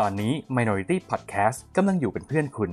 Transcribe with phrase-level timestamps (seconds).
[0.00, 2.70] ตอนนี้ Minority Podcast กำลังอยู่เป็นเพื่อนคุณ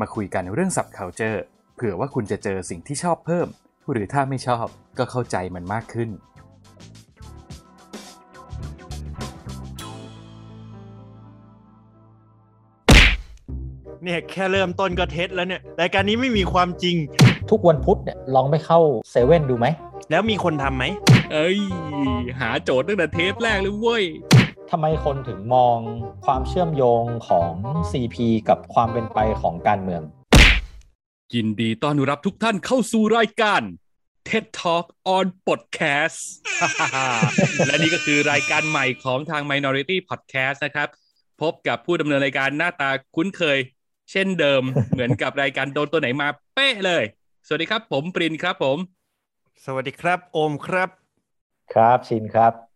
[0.00, 1.38] มาคุยกันเรื่องสับ culture
[1.74, 3.46] เผื่อว่าคุณจะเจอสิ่งที่ชอบเพิ่ม
[3.90, 4.66] หรือถ้าไม่ชอบ
[4.98, 6.10] ก็เข้าใจมันมากขึ้น
[14.02, 16.96] เนี่ยแค่เริ่มต้นก็เท็จแล้วเนี่ยรายการนี้ไม่มีความจริง
[17.50, 18.80] ทุกวันพุธเนี่ยลองไปเข้า
[19.10, 19.66] เซเว่นดูไหม
[20.10, 20.84] แล้วมีคนทำไหม
[21.32, 21.58] เอ้ย
[22.40, 24.04] หาโจทย์ตั้งแต่เทปแรกเลยเว้ย
[24.74, 25.78] ทำไมคนถึงมอง
[26.26, 27.52] ความเชื่อมโยงของ
[27.90, 28.16] CP
[28.48, 30.02] กับความเป็นไปของการเมือง
[31.34, 33.62] ยินดีต้อนรับทุกท่านเข้าสู่รายการ
[34.28, 34.86] TED Talk
[35.16, 36.18] on Podcast
[37.66, 40.88] และนี่ก็คือรายการใหม่ของทาง Minority Podcast นะครับ
[41.42, 43.58] พบกับผู้ดำเนินรายการหน้าตาคุ้นเคย
[44.10, 44.62] เช่นเดิม
[44.92, 47.04] เหมือนกับรายการโดนตัวไหนมาเป๊ะเลย
[47.46, 48.78] สวัสดีครับผมปรินครับผม
[49.64, 50.88] สวัสดีครับ โอมครับ
[51.74, 52.71] ครับชินครับ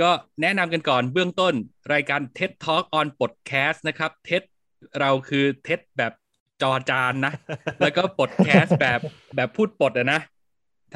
[0.00, 0.10] ก็
[0.42, 1.54] แนะนำกันก่อนเบื้องต้น
[1.92, 4.42] รายการ TED Talk on Podcast นะครับ TED
[5.00, 6.12] เราคือ TED แบบ
[6.62, 7.32] จอจานนะ
[7.80, 9.00] แล้วก็ Podcast แบบ
[9.36, 10.20] แบบพูดปดอะนะ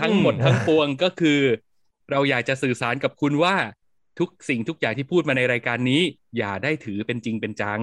[0.01, 1.41] ทั้งหมดอืมทั้งปวงก็คือ
[2.11, 3.57] เราอยากจะสื่อสารกับคุณว่า
[4.19, 6.03] ทุกสิ่งทุกอย่างที่พูดมาในรายการนี้
[6.39, 7.81] อย่าได้ถือเป็นจริงเป็นจัง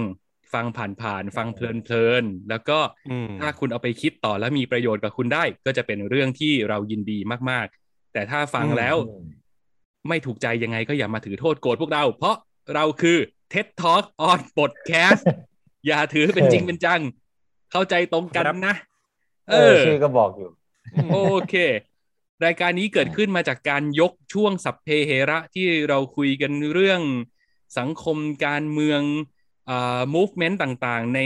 [0.54, 0.66] ฟัง
[1.02, 1.60] ผ่านๆฟังเพ
[1.92, 2.80] ลินๆแล้วก็
[3.10, 8.96] อืมถ้าคุณเอาไปคิดต่อแล้วมีประโยชน์กับคุณได้ ก็จะเป็นเรื่องที่เรายินดีมากๆ แต่ถ้าฟังแล้ว
[10.10, 12.36] ไม่ถูกใจยังไงก็อย่ามาถือโทษโกรธพวกเรา เพราะ
[12.76, 13.18] เราคือ
[13.54, 15.24] TED Talk on Podcast
[15.88, 17.02] อย่าถือเป็นจริงเป็นจัง
[17.72, 18.76] เข้าใจตรงกันครับนะ
[19.50, 20.50] เออชื่อก็บอกอยู่
[21.12, 21.18] โอ
[21.50, 21.56] เค
[22.46, 27.02] รายการนี้เกิดขึ้นมาจากการยกช่วงสัพเพเหระที่เราคุยกันเรื่อง
[27.78, 29.02] สังคมการเมือง
[29.70, 31.22] อ่า movement ต่างๆ ใน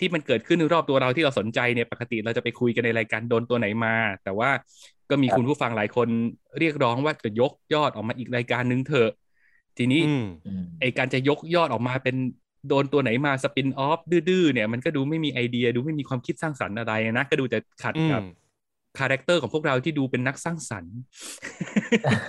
[0.00, 4.50] ที่มันเกิดขึ้นรอบตัวเราที่เราสนใจเนี่ยปกติเราจะไปคุยกันในรายการโดนตัวไหนมา แต่ว่า
[5.10, 6.08] ก็มีครับคุณผู้ฟังหลายคน
[6.58, 9.10] เรียกร้องว่าจะยกยอดออกมาอีกรายการนึงเถอะ
[9.78, 10.24] ทีนี้อืม
[10.80, 12.16] ไอการจะยกยอดออกมาเป็น
[12.68, 18.22] โดนตัวไหนมา spin-off ดื้อๆเนี่ยมันก็ดูไม่มีไอเดียดูไม่มีความคิดสร้างสรรค์อะไรนะก็ดูจะขัดอืมกับ
[18.98, 20.96] คาแรคเตอร์ของพวกเราที่ดูเป็นนักสร้างสรรค์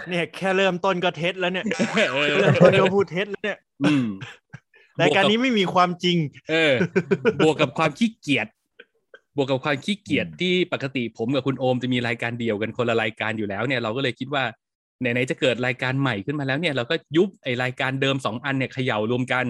[0.09, 1.65] เนี่ยแค่เริ่มต้นก็เท็จแล้วเนี่ย
[2.15, 4.05] เออเริ่มต้นก็พูดเท็จแล้วเนี่ยอืม
[5.01, 6.17] รายการนี้ไม่มีความจริง
[6.49, 6.73] เออ
[7.41, 8.47] บวกกับความขี้เกียจ
[9.35, 14.43] บวกกับความขี้เกียจที่ปกติผมกับคุณโอมจะมีรายการเดียวกันคนละรายการอยู่แล้วเนี่ยเราก็เลยคิดว่า
[14.99, 19.45] ไหนๆจะเกิดรายการใหม่ขึ้นมาแล้วเนี่ยเราก็ยุบไอรายการเดิมสองอันเนี่ยเขย่ารวมกัน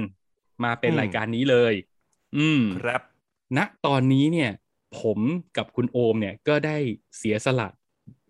[0.63, 1.73] มาเป็นอืมรายการนี้เลย
[2.37, 3.01] อืมครับ
[3.57, 4.51] ณตอนนี้เนี่ย
[4.99, 5.19] ผม
[5.57, 6.77] กับคุณโอมเนี่ยก็ได้
[7.17, 7.67] เสียสละ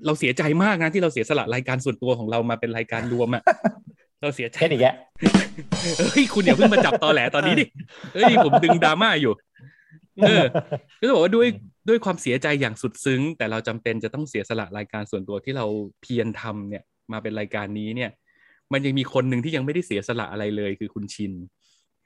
[0.06, 3.44] เราเสียใจมากนะที่เราเสียสละรายการส่วนตัวของเรามาเป็นรายการรวมอะ
[4.22, 4.88] เราเสียใจแค่นี้แก
[6.00, 7.66] เฮ้ยคุณอย่าเพิ่งมาจับตอแหลตอนนี้ดิ
[8.14, 9.34] เฮ้ยผมดึงดราม่าอยู่
[10.24, 10.44] เออ
[11.00, 11.48] ก็จะบอกว่าด้วย
[11.90, 15.66] ด้วยความเสียใจอย่างสุดซึ้ง แต่เราจำเป็นจะต้องเสียสละรายการส่วนตัวที่เรา
[16.02, 18.12] เพียรทำเนี่ย มาเป็นรายการนี้เนี่ย
[18.74, 21.34] มันยังมีคนหนึ่งที่ยังไม่ได้เสียสละอะไรเลยคือคุณชิน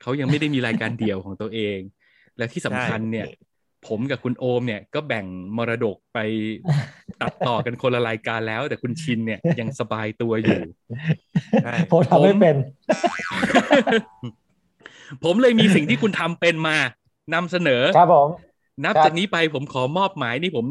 [0.02, 1.80] เขายังไม่ได้มีรายการเดี่ยวของตัวเอง
[2.38, 3.28] และที่สำคัญเนี่ย
[3.88, 5.26] ผมกับคุณโอมเนี่ยก็แบ่ง
[5.58, 6.20] มรดกไป
[7.22, 10.60] ตัดต่อกันคนละรายการแล้ว แต่คุณชินเนี่ยยังสบายตัวอยู่
[11.64, 12.56] ใช่ผมทำไม่เป็น
[15.24, 16.78] ผมเลยมีสิ่งที่คุณทำเป็นมา
[17.34, 18.30] นำเสนอครับผม
[18.84, 20.66] นับครับจากนี้ไปผมขอมอบหมายนี่ผม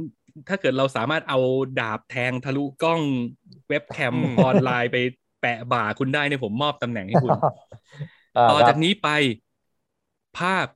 [0.49, 1.39] ถ้าเกิดเราสามารถเอา
[1.81, 3.01] ดาบแทงทะลุกล้อง
[3.69, 4.97] เว็บแคมอืมออนไลน์ไป
[5.41, 9.09] แปะบ่าคุณได้เนี่ยผมมอบตำแหน่งให้คุณาต่อครับจากนี้ไป
[10.39, 10.67] ภาพ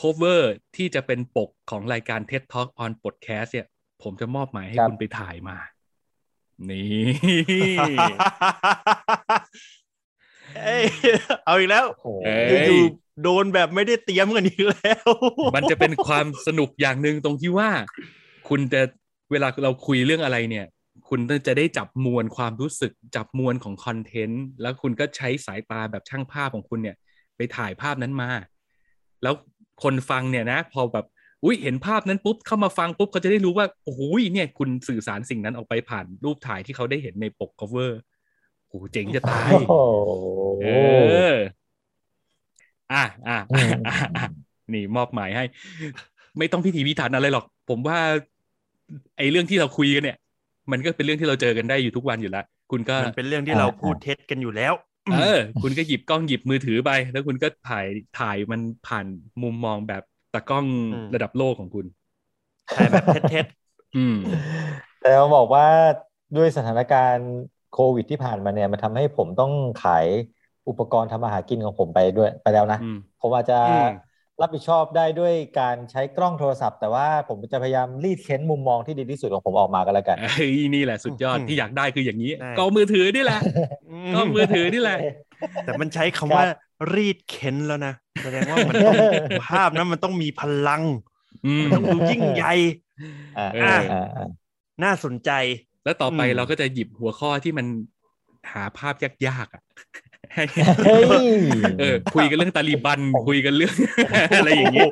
[0.00, 0.42] cover
[0.76, 3.66] ที่จะเป็นปกของรายการ TED Talk on Podcast เนี่ย
[4.02, 5.56] ผมจะมอบหมายให้คุณไปถ่ายมา
[6.70, 7.02] นี่
[10.64, 10.84] เอ้ย
[11.46, 15.06] เอาอีกแล้วโอ้โหเอ้ยอยู่ๆโดนแบบไม่ได้เตรียมกันอีกแล้ว
[15.56, 17.70] มันจะเป็นความสนุกอย่างหนึ่งตรงที่ว่า
[18.48, 18.80] คุณจะ
[19.30, 20.66] เวลาเราคุยเรื่องอะไรเนี่ย
[21.08, 26.96] คุณจะได้จับมวลความรู้สึกจับมวลของคอนเทนต์ แล้วคุณก็ใช้สายตาแบบช่างภาพของคุณเนี่ย
[27.36, 28.30] ไปถ่ายภาพนั้นมา
[29.22, 29.34] แล้ว
[29.82, 31.06] คนฟังเนี่ยนะ พอแบบ
[31.44, 34.00] อุ้ยเห็นภาพนั้นปุ๊บเข้ามาฟังปุ๊บเขาจะได้รู้ว่าโอ้โห
[34.32, 37.90] เนี่ยคุณสื่อสารสิ่งนั้นออกไปผ่านรูปถ่ายที่เขาได้เห็นในปก cover
[38.72, 39.72] โอ้โหเจ๋งจะตายโอ้โห
[40.60, 41.62] เออ
[42.90, 42.96] อะ
[43.26, 44.22] อะอะอะอะ
[44.72, 45.42] นี่มอบหมายให้
[46.38, 47.98] ไม่ต้องพิถีพิถันอะไรหรอก ผมว่า
[49.16, 50.16] ไอ้เรื่องที่เราคุยกันเนี่ย
[50.72, 54.72] มันก็เป็นเรื่องที่เราเจอกันได้อยู่ทุกวันอยู่แล้วคุณก็มันเป็นเรื่องที่เราพูดเท็จกันอยู่แล้ว
[55.12, 57.86] เออ คุณก็หยิบกล้องหยิบมือถือไป แล้วคุณก็ถ่าย
[58.18, 59.06] ถ่ายมันผ่าน
[59.42, 60.02] มุมมองแบบ
[60.34, 61.86] ตากล้องอืมระดับโลกของคุณ
[62.74, 63.46] ถ่ายแบบเท็จ
[63.96, 64.16] อืม
[64.98, 65.64] แต่เราบอกว่า
[66.34, 67.28] ด้วยสถานการณ์
[67.72, 69.52] โควิดที่ผ่านมาเนี่ยมันทำให้ผมต้อง
[69.84, 70.06] ขาย
[70.68, 73.86] อุปกรณ์ทำอาหารกินของผมไปด้วยไปแล้วนะอืมผมอาจจะอืม
[74.40, 84.98] รับผิดชอบได้ด้วยการใช้กล้องโทรศัพท์ แต่ว่าผมจะพยายามรีดเค้นมุมมองที่ดีที่สุดของผมออกมากันแล้วกันเฮ้ยนี่แหละสุดยอดอืมที่อยากได้คืออย่างนี้ได้กล้องมือถือนี่แหละๆกล้องมือถือนี่แหละ
[85.64, 86.44] แต่มันใช้คำว่า
[86.94, 88.98] รีดเค้นแล้วนะแสดงว่ามันต้อง
[89.42, 90.82] ภาพนั้นมันต้องมีพลัง
[91.44, 92.52] อืมมันต้องดูยิ่งใหญ่
[93.36, 94.22] อ่าเออ่าออ่าอ่า
[94.82, 95.30] น่าสนใจ
[95.84, 97.66] แล้วต่อไปอืมเราก็จะหยิบหัวข้อที่มัน
[98.52, 98.94] หาภาพ
[99.26, 99.62] ยากๆอะ
[100.34, 100.44] ให้
[100.86, 101.26] เฮ้ย
[101.80, 103.74] เออคุยกันเรื่องตาลีบันคุยกันเรื่อง
[104.36, 104.90] อะไรอย่างเงี้ย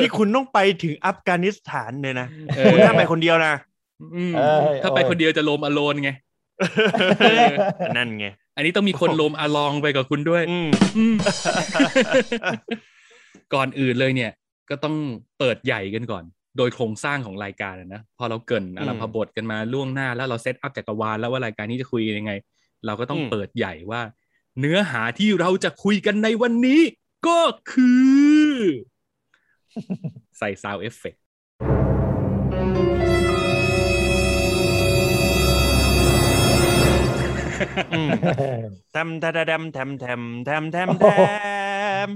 [0.00, 2.26] นี่คุณต้องไปถึงอัฟกานิสถานเลยนะ
[2.56, 3.54] เออคุณห้ามไปคนเดียวนะ
[4.14, 6.10] อืมเอ้ยถ้าไปคนเดียวจะโลมอโลนไง
[7.96, 8.26] นั่นไง
[8.56, 11.14] อันนี้ต้องมีคนโลมอลองไปกับคุณด้วยอืมอืม
[13.54, 14.32] ก่อนอื่นเลยเนี่ย
[14.70, 14.94] ก็ต้อง
[15.38, 16.24] เปิดใหญ่กันก่อน
[16.56, 22.32] โดยโครงสร้างของรายการนะพอเราเกินอารมพบทกันมาล่วงหน้า แล้วเราเซตอัพจักรวาลแล้วว่ารายการนี้จะคุยยังไง
[22.86, 24.00] เราก็ต้องเปิดใหญ่ว่า
[24.60, 26.80] เนื้อหาที่เราจะคุยกันในวันนี้
[27.26, 27.40] ก็
[27.72, 27.90] คื
[28.46, 28.50] อ
[30.38, 31.14] ใส่ sound effect
[37.56, 38.38] ท
[38.92, 39.34] แทมแทม
[39.72, 41.06] แทมแทมแทมแท
[42.06, 42.08] ม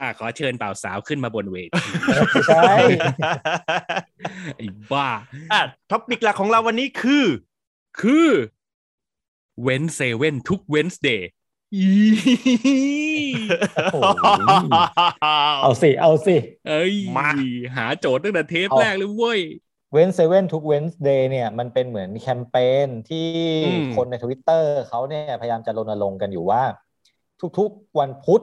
[0.00, 1.88] อะขอเชิญบ่าวสาวขึ้นมาบนเวที
[2.28, 2.72] ไม่ใช่
[4.56, 5.08] ไอ้บ้า
[5.52, 5.60] อะ
[5.90, 7.24] topic หลักของเราวันนี้คือ
[8.00, 8.28] คือ
[9.62, 11.30] เว้นเซเว่นทุก Wednesday
[13.92, 14.26] โอ้โห
[15.62, 16.36] เอาสิ เอาสิ
[16.68, 17.28] เอ้ยมา
[17.76, 19.40] หาโจทย์ตั้งแต่เทปเอาแรกเลยเว้ย
[19.92, 22.56] เว้นเซเว่นทุก Wednesday เนี่ย มันเป็นเหมือนแคมเป
[22.86, 23.26] ญที่
[23.64, 26.62] อืมคนในทวิตเตอร์เขาเนี่ย พยายามจะรณรงค์กันอยู่ว่า
[27.58, 28.42] ทุกๆวันพุธ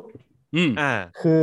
[0.55, 1.41] อืมอ่า คือ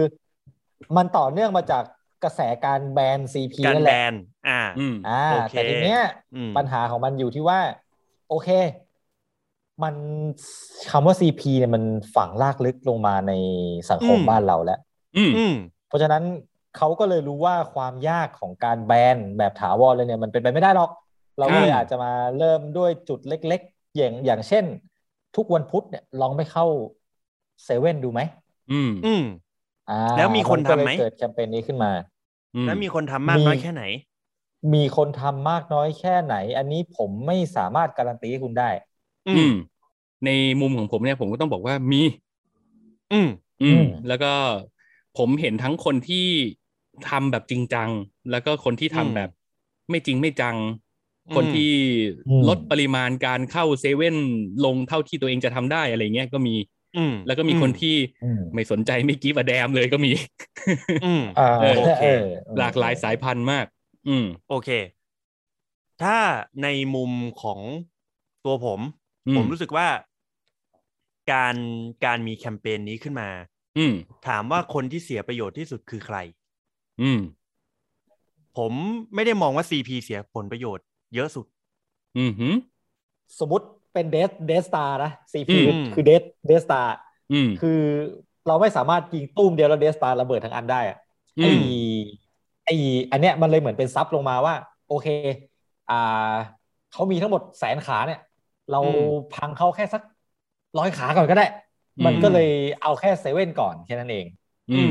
[0.96, 1.84] มันต่อเนื่องมาจาก
[2.24, 4.14] กระแสการแบนซีพีการนั่นแบแหละน
[4.48, 6.00] อ่าอืมอ่าโอเคแต่ทีเนี้ย
[6.34, 7.60] อืมปัญหาของมันอยู่ที่ว่า
[8.28, 8.48] โอเค
[9.82, 9.94] มัน
[10.90, 11.82] คำว่า CP เนี่ยมัน
[12.14, 13.32] ฝังลากลึกลงมาใน
[13.90, 14.78] สังคมบ้านเราแล้ว
[15.16, 15.54] อืมอืม
[15.88, 16.22] เพราะฉะนั้น
[16.76, 20.90] เขาก็เลยรู้ว่าความยากของการแบนแบบถาวรเลยเนี่ยมันเป็นไปไม่ได้หรอก
[21.38, 24.64] เราก็เลยครับอาจจะมาเริ่มด้วยจุดเล็ก ๆ อย่างอย่างเช่น
[25.36, 26.66] ทุกวันพุธเนี่ยลองไม่เข้า
[27.64, 28.20] เซเว่นดูไหม
[28.70, 29.22] อืม อืม
[29.86, 31.92] อ่าแล้วมีคนทำไหม ก็เลยเกิดแคมเปญนี้ขึ้นมา
[32.54, 33.82] อืมแล้วมีคนทำมากน้อยแค่ไหน
[34.74, 38.70] มีคนทำมากน้อยแค่ไหน อันนี้ผมไม่สามารถการันตีให้คุณได้
[39.26, 39.52] อือืม ม
[40.24, 40.28] ใน
[40.60, 41.98] มุมของผมเนี่ยผมก็ต้องบอกว่ามี
[43.10, 43.28] อืม
[43.60, 44.26] อืมอืมแล้วก็
[45.14, 46.16] ผมเห็นทั้งคนที่
[47.04, 47.90] ทำแบบจริงจัง
[48.30, 49.28] แล้วก็คนที่ทำอืม แบบ
[49.90, 50.56] ไม่จริงไม่จัง
[51.28, 51.62] อืมคนที่
[52.26, 54.16] อืม ลดปริมาณการเข้าเซเว่น
[54.64, 56.60] ลงเท่าที่ตัวเองจะทำได้อะไรเงี้ยก็มีอืม
[57.26, 60.10] แล้วก็มีคนที่อืมไม่สนใจไม่กีฟอะแดมเลยก็มี
[61.02, 62.08] อืมอ่าเออโอเคออ
[62.58, 63.66] หลากหลายสายพันธุ์มาก
[64.08, 64.68] อืมโอเค
[66.02, 66.18] ถ้า
[66.62, 67.60] ในมุมของ
[68.44, 68.80] ตัวผม
[69.26, 69.88] อืมผมรู้สึกว่า
[71.32, 71.56] การ
[72.04, 73.28] การมีแคมเปญนี้ขึ้นมา
[73.76, 73.94] อืม
[74.26, 76.16] ถามว่าคนที่เสียประโยชน์ที่สุดคือใคร
[77.00, 77.18] อืม
[78.56, 78.72] ผม
[79.14, 81.46] ไม่ได้มองว่า CP เสียผลประโยชน์เยอะสุด
[82.16, 82.54] อืมหืม
[83.38, 86.90] สมมติ เป็น Death Death Star นะ CP อืมคือ Death Death Star
[87.30, 87.68] อืมคือ
[88.46, 90.96] เราไม่สามารถยิงตุ้มเดียวแล้ว Death Star ระเบิดทั้งอันได้อะ
[91.38, 91.56] อืไอ้ม
[92.64, 92.72] ไอ้
[93.12, 94.54] อันเนี้ยมันเลยเหมือนเป็นซับลงมาว่า
[94.86, 95.06] โอเค
[95.88, 95.94] อ่า
[96.90, 98.18] เขามีทั้งหมดแสนขาเนี่ย
[98.68, 100.02] เราอืมพังเขาแค่สัก
[100.78, 101.44] ร้อยขาก่อนก็ได้
[101.98, 102.46] อืมมันก็เลย
[102.80, 104.26] เอาแค่เซเว่นก่อนแค่นั้นเอง
[104.68, 104.90] อืม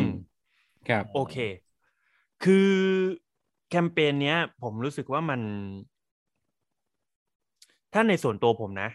[0.87, 1.35] ครับ โอเค
[2.43, 2.69] คือ
[3.69, 5.41] แคมเปญเนี้ย ผมรู้สึกว่ามัน
[7.93, 8.89] ถ้าในส่วนตัวผมนะ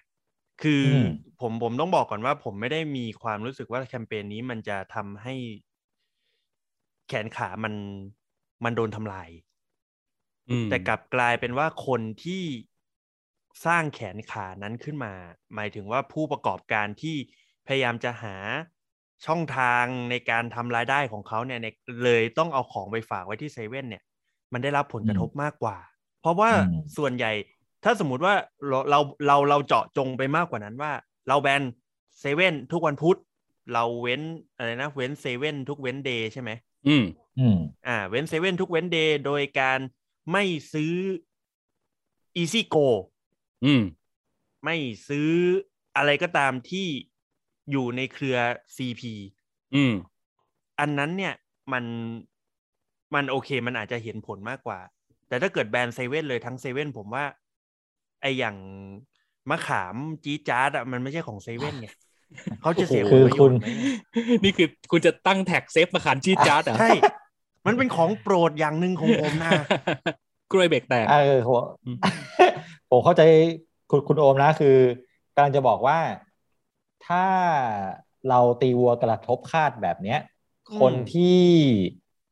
[0.63, 1.09] คืออม
[1.41, 5.35] ผมผมต้องบอกก่อนว่า ผมไม่ได้มีความรู้สึกว่าแคมเปญนี้มันจะทำให้
[7.09, 7.75] แขนขามัน
[8.65, 9.29] มันโดนทำลาย
[10.51, 12.45] อืมแต่กลับกลายเป็นว่าคนที่
[13.67, 15.13] สร้างแขนขานั้นขึ้นมา
[15.55, 17.17] หมายถึงว่าผู้ประกอบการที่
[17.67, 18.37] พยายามจะหา
[19.27, 24.03] ช่องทางในการทำรายได้ของเขาเนี่ยเนี่ยเลยต้องเอาของไปฝากไว้ที่เซเว่นเนี่ย
[24.53, 25.77] มันได้รับผลกระทบมากกว่า
[26.21, 27.33] เพราะว่าอืมส่วนใหญ่
[27.85, 28.35] ถ้าสมมุติว่า
[28.69, 30.93] เราเราเราเราเจาะจงไปมากกว่านั้นว่า
[31.29, 31.63] เราแบน
[32.19, 33.19] เซเว่นทุกวันพุธ
[33.73, 34.21] เราเว้น
[34.57, 36.51] อะไรนะเว้นเซเว่นทุก Wednesday ใช่ไหม
[36.89, 37.05] อืม
[37.39, 39.79] อืมอ่า เว้นเซเว่นทุก Wednesday โดยการ
[40.33, 40.95] ไม่ซื้อ
[42.41, 42.87] Easy Go
[43.65, 43.83] อืม
[44.65, 44.77] ไม่
[45.09, 45.31] ซื้อ
[45.97, 46.87] อะไรก็ตามที่
[47.71, 48.37] อยู่ในเครือ
[48.77, 49.03] CP
[49.75, 49.95] อืม
[50.81, 51.35] อันนั้นเนี่ย
[51.73, 51.85] มัน
[53.15, 54.81] มันโอเคมันอาจจะเห็นผลมากกว่า
[55.29, 57.25] แต่ถ้าเกิดแบนเซเว่นเลยทั้งเซเว่นผมว่า
[58.25, 58.57] ไออย่าง
[59.51, 61.89] มะขามจี๊ดจ๊าดอะมันไม่ใช่ของเซเว่นไง
[62.63, 63.67] เขาจะเสียผลประโยชน์ไหม คือคุณ
[64.45, 66.91] นี่คือคุณจะตั้งแท็ก save มะขามจี๊ดจ๊าดเหรอใช่
[67.67, 69.51] มันเป็นของโปรดอย่างหนึ่งของผมนะ
[70.53, 71.55] กล้วยเบรกแตกเออผม
[71.85, 71.97] อืม
[72.91, 73.23] ผมเข้าใจ
[73.91, 74.77] คุณคุณโอมนะคือ
[75.35, 75.99] กำลังจะบอกว่า
[77.07, 77.25] ถ้า
[78.29, 80.21] เราตีวัวกระทบคาดแบบเนี้ย
[80.71, 81.43] อืมคนที่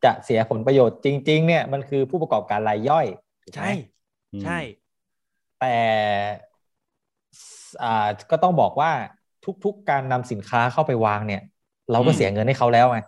[0.05, 3.07] จะเสียผลประโยชน์จริง ๆ เนี่ยมันคือผู้ประกอบการรายย่อย
[3.43, 3.73] ถูกไหมใช่
[4.45, 4.59] ใช่
[5.63, 5.69] แต่
[7.81, 7.89] อ่า
[8.31, 8.91] ก็ต้องบอกว่า
[9.65, 11.41] ทุกๆการนำสินค้าเข้าไปวางเนี่ย
[11.91, 12.99] เราก็อืมเสียเงินให้เขาแล้วไง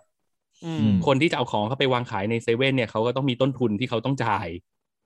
[0.63, 4.47] อือืมมคนที่จะเอาของเขาไปวางขายในเซเว่นเนี่ยเขาก็ต้องมีต้นทุนที่เขาต้องจ่าย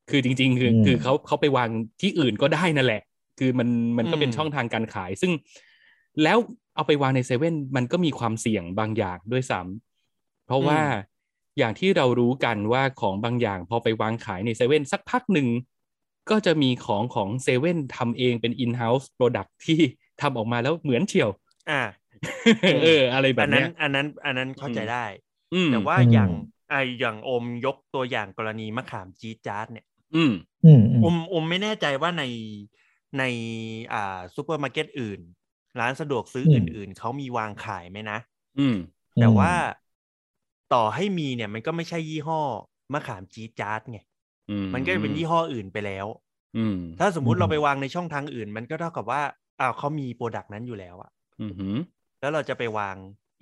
[0.09, 1.69] คือจริง ๆ คืออืมคือเขาเขาไปวาง
[2.01, 3.01] ที่อื่นก็ได้นั่นแหละ
[3.39, 5.31] คือมันมันก็เป็นอืมช่องทางการขาย ซึ่ง
[6.23, 6.37] แล้ว
[6.75, 10.79] เอาไปวางในเซเว่นมันก็มีความเสี่ยงบางอย่างด้วยซ้ำเพราะว่า
[11.57, 15.47] อย่างที่เรารู้กันว่าของบางอย่าง พอไปวางขายในเซเว่นสักพักหนึ่ง
[16.29, 19.79] ก็จะมีของของเซเว่นทำเองเป็น in-house product ที่
[20.21, 21.29] ทำออกมาแล้วเหมือนเชียว
[21.69, 21.81] อ่า
[22.65, 25.05] เออ อะไรแบอับนนั้เนี้นยอันนั้น อันนั้นเข้าใจได้
[25.53, 26.31] อืมแต่ว่าอืมอย่าง
[26.69, 30.31] ไออย่างอมยกตัวอย่างกรณีมะขามจี๊ดจ๊าดเนี่ยอืม
[30.63, 32.23] อืมอืมอมอมไม่แน่ใจว่าใน
[33.17, 33.23] ใน
[33.93, 35.19] อ่าซูเปอร์มาร์เก็ตอื่น
[35.79, 38.17] ร้านสะดวกซื้ออื่น ๆเขามีวางขายไหมนะ
[38.57, 38.75] อืม
[39.19, 39.51] แต่ว่า
[40.73, 42.41] ต่อให้มีเนี่ยมันก็ไม่ใช่ยี่ห้อ
[42.93, 43.99] มะขามจี๊ดจ๊าดไงอื
[44.69, 46.05] มมันก็จะเป็นยี่ห้ออื่นไปแล้ว
[46.57, 49.21] อืมถ้าสมมุติเราไปวางในช่องทางอื่น มันก็เท่ากับว่า
[49.59, 51.77] อ้าวเขามี product นั้นอยู่แล้วอะอืมหืม
[52.19, 52.95] แล้วเราจะไปวาง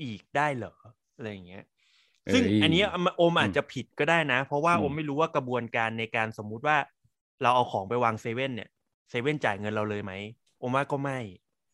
[0.04, 0.74] อีกได้เหรอ
[1.16, 1.64] อะไรอย่างเงี้ย
[2.26, 2.82] เอ้ยซึ่งอันนี้
[3.18, 6.78] โอมอาจอืมจะผิดก็ได้นะ เพราะว่าอืมโอมไม่รู้ว่ากระบวนการในการสมมุติว่า
[7.42, 8.70] เราเอาของไปวางเซเว่นเนี่ย
[9.10, 10.14] เซเว่นจ่ายเงินเราเลยไหม
[10.60, 11.20] โอมว่าก็ไม่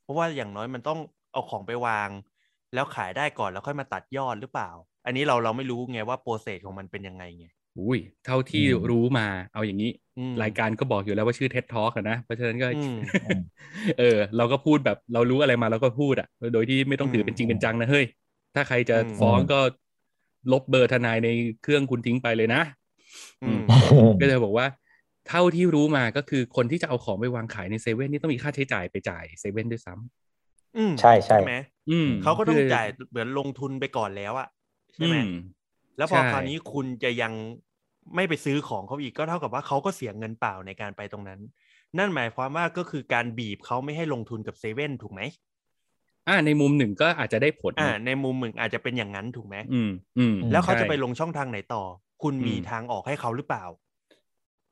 [0.04, 1.00] เพราะว่าอย่างน้อยมันต้อง
[1.32, 2.10] เอาของไปวาง
[2.74, 4.70] แล้วขายได้ก่อนแล้วค่อยมาตัดยอดหรือเปล่า
[5.06, 7.48] อันนี้เราเราไม่รู้ไงว่าโปรเซสของมันเป็นยังไงไง
[7.80, 12.96] อุ้ยเท่าที่อืมรู้มาเอาอย่างนี้อืมรายการก็บอกอยู่แล้วว่าชื่อ TED Talk อะนะ เพราะฉะนั้นก็อืม
[14.00, 18.06] เออ เราก็พูดแบบเรารู้อะไรมาเราก็พูดอะ โดยที่ไม่ต้องถือเป็นจริงอืมเป็นจังนะเฮ้ย
[18.56, 19.60] ถ้าใครจะอืมฟ้องก็
[20.52, 21.30] ลบเบอร์ทนายใน
[21.64, 22.62] เครื่องคุณทิ้งไปเลยนะ
[23.44, 23.62] อืม
[24.20, 24.68] ก็จะบอกว่า
[25.30, 31.54] เท่าที่รู้มาก็คือคนที่จะเอาของไปวางขายในเซเว่นนี่ต้องมีค่าใช้จ่ายไปจ่ายเซเว่นด้วยซ้ำอืมใช่ใช่ไหม
[31.90, 34.48] อืมเขาก็ต้องคือจ่ายเหมือนลงทุนไปก่อนแล้วอะ
[34.96, 35.30] ใช่ไหมอืม
[35.98, 37.34] แล้วพอใช่คราวนี้คุณจะยัง
[38.16, 41.40] ไม่ไปซื้อของเขาอีกก็เท่ากับว่าเขาก็เสียเงินเปล่าในการไปตรงนั้น
[41.98, 45.22] นั่นหมายความว่าก็คือการบีบเขาไม่ให้ลงทุนกับเซเว่นถูกไหม
[46.28, 51.84] อ่าในมุมหนึ่งก็อาจจะได้ผลอ่านะในมุมมึงอาจจะเป็นอย่างนั้นถูกไหมอืมอืมแล้วเขาจะใช่ไปลงช่องทางไหนต่อ
[52.24, 53.64] คุณมีอืมทางออกให้เขาหรือเปล่า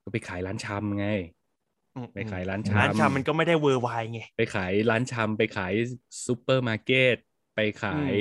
[0.04, 1.08] ก็ไปขายร้านชำไง
[1.96, 5.74] อืมไปขายร้านอืมชำร้านชำมันก็ไม่ได้ worldwide ไงไปขายร้านชำไปขาย
[6.26, 7.16] ซูเปอร์มาร์เก็ต
[7.56, 8.16] ไปขาย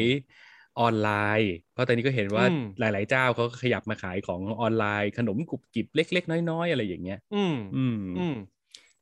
[0.80, 1.10] ออนไล
[1.40, 8.36] น์ เพราะตอนนี้ก็เห็นว่าอืมหลาย ๆ เจ้าเขาก็ขยับมาขายของออนไลน์ ขนมกรุบกริบเล็ก ๆ น้อย ๆ อะไรอย่างเงี้ย อืมอืมอืม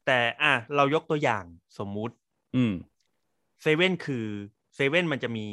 [0.06, 1.44] แต่อะเรายกตัวอย่าง
[1.78, 2.14] สมมุติ
[2.56, 2.74] อืม
[3.62, 4.26] เซเว่นคือ
[4.74, 5.48] เซเว่นมันจะมี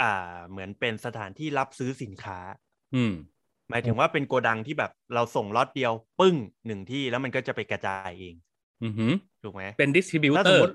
[0.00, 2.38] อ่า เหมือนเป็นสถานที่รับซื้อสินค้า
[2.94, 3.14] อืม
[3.70, 6.36] หมายถึงว่าเป็นโกดังที่แบบเราส่งล็อตเดียว ปึ้ง
[6.66, 8.34] หนึ่งที่แล้วมันก็จะไปกระจายเอง
[8.84, 9.12] อือหือ
[9.42, 10.74] ถูกไหมเป็นดิสติบิวถ้าเตสอมร์มติ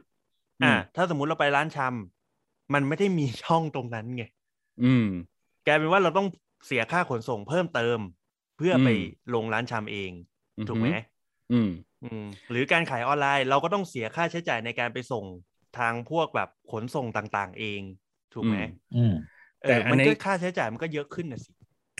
[0.63, 2.20] อ่าถ้าสมมุติเราไปร้านชำ
[2.73, 4.23] มันไม่ได้มีช่องตรงนั้นไง
[4.83, 5.07] อืม
[5.67, 6.27] กลายเป็นว่าเราต้อง
[6.67, 7.99] เสียค่าขนส่งเพิ่มเติม
[8.57, 8.99] เพื่อไปอืม
[9.33, 10.11] ลงร้านชำเอง
[10.57, 10.87] อือหือถูกไหม
[11.51, 11.69] อืม
[12.03, 15.25] อืมหรือการขายออนไลน์เราก็ต้องเสียค่าใช้จ่ายในการไปส่ง
[15.77, 17.81] ทางพวกแบบขนส่งต่างๆ เอง
[18.33, 19.13] ถูกไหมอืมอืม
[19.63, 21.51] เอแต่ออันมันนี้ก็ค่าใช้จ่ายมันก็เยอะขึ้นนะสิ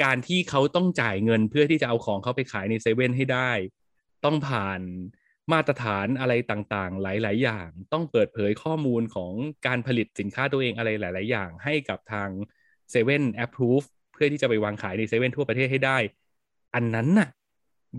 [0.04, 3.52] การที่เขาต้องจ่ายเงินเพื่อที่จะเอาของเขาไปขายในเซเว่นให้ได้
[4.26, 4.82] ต้องผ่าน
[5.52, 9.32] มาตรฐานอะไรต่างๆ หลาย ๆ อย่าง ต้องเปิดเผยข้อมูลของ
[9.68, 12.30] การผลิตสินค้าตัวเองอะไรหลาย ๆ อย่าง ให้กับทาง
[12.92, 13.84] เซเว่นแอปพรูฟ
[14.14, 15.98] เพื่อที่จะไปวางขายในเซเว่นทั่วประเทศให้ได้
[16.76, 17.30] อันนั้นน่ะ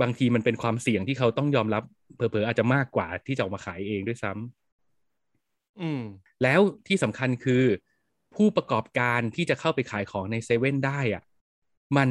[0.03, 1.83] บางทีมันเป็นความเสี่ยงที่เขาต้องยอมรับ
[2.17, 6.03] เผลอๆอาจจะมากกว่าที่จะออกมาขายเองด้วยซ้ำอืม
[6.43, 7.65] แล้วที่สำคัญคือ
[8.35, 11.23] ผู้ประกอบการที่จะเข้าไปขายของในเซเว่นได้อะ
[11.97, 12.09] มัน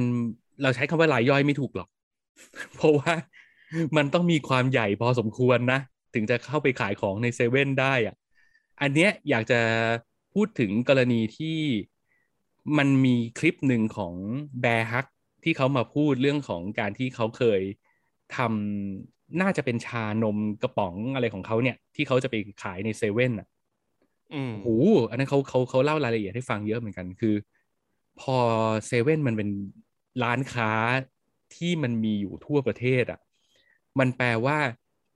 [0.64, 1.90] เราใช้คำว่ารายย่อยไม่ถูกหรอก
[2.76, 3.14] เพราะว่า
[3.98, 5.80] มันต้องมีความใหญ่พอสมควรนะ
[6.14, 8.16] ถึงจะเข้าไปขายของในเซเว่นได้อะ
[8.82, 9.62] อันเนี้ยอยากจะ
[10.34, 11.60] พูดถึงกรณีที่
[12.78, 14.14] มันมีคลิปหนึ่งของ
[14.62, 15.06] แบร์ฮัก
[15.44, 17.62] ที่เขามาพูดเรื่องของการที่เขาเคย
[18.36, 23.48] ทำน่าจะเป็นชานมกระป๋องอะไรของเขาเนี่ย ที่เขาจะไปขายในเซเว่นอะ
[24.34, 24.68] อืมโอ้โห
[25.10, 27.36] อันนั้นเขาเขาเขาเล่ารายละเอียดให้ฟังเยอะเหมือนกันคือ
[28.22, 28.38] พอ
[28.88, 29.50] เซเว่นมันเป็น
[30.24, 30.72] ร้านค้า
[31.56, 33.20] ที่มันมีอยู่ทั่วประเทศอะ
[34.00, 34.58] มันแปลว่า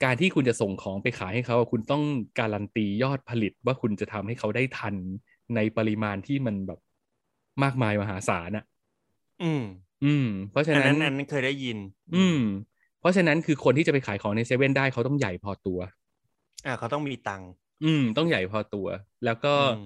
[0.03, 2.03] การที่คุณจะส่งของไปขายให้เขาอะคุณต้อง
[2.39, 4.95] การันตียอดผลิตว่าคุณจะทำให้เขาได้ทัน
[5.55, 6.79] ในปริมาณที่มันแบบ
[7.63, 8.65] มากมายมหาศาลอะ
[9.41, 9.63] อืม
[10.03, 11.77] อืม เพราะฉะอันนั้นั้นนอันนั้นเคยได้ยิน
[12.15, 12.39] อืม
[12.99, 15.79] เพราะฉะนั้นคือคนที่จะไปขายของในเซเว่นได้เขาต้องใหญ่พอตัว
[16.65, 17.49] อ่าเขาต้องมีตังค์
[17.83, 18.87] อืม ต้องใหญ่พอตัว
[19.25, 19.81] แล้วก็อืม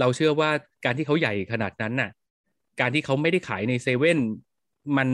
[0.00, 0.50] เราเชื่อว่า
[0.84, 2.10] การที่เขาใหญ่ขนาดนั้นน่ะ
[2.80, 4.18] การที่เขาไม่ได้ขายในเซเว่น
[4.96, 5.08] มัน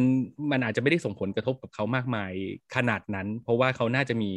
[0.50, 2.32] มันอาจจะไม่ได้ส่งผลกระทบกับเขามากมาย
[2.76, 4.30] ขนาดนั้น เพราะว่าเขาน่าจะมี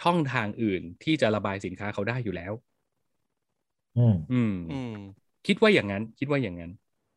[0.00, 2.52] ช่องทางอื่นที่จะระบายสินค้าเขาได้อยู่แล้ว
[3.98, 4.94] อืมอืมอืม
[5.46, 6.72] คิดว่าอย่างนั้น คิดว่าอย่างนั้น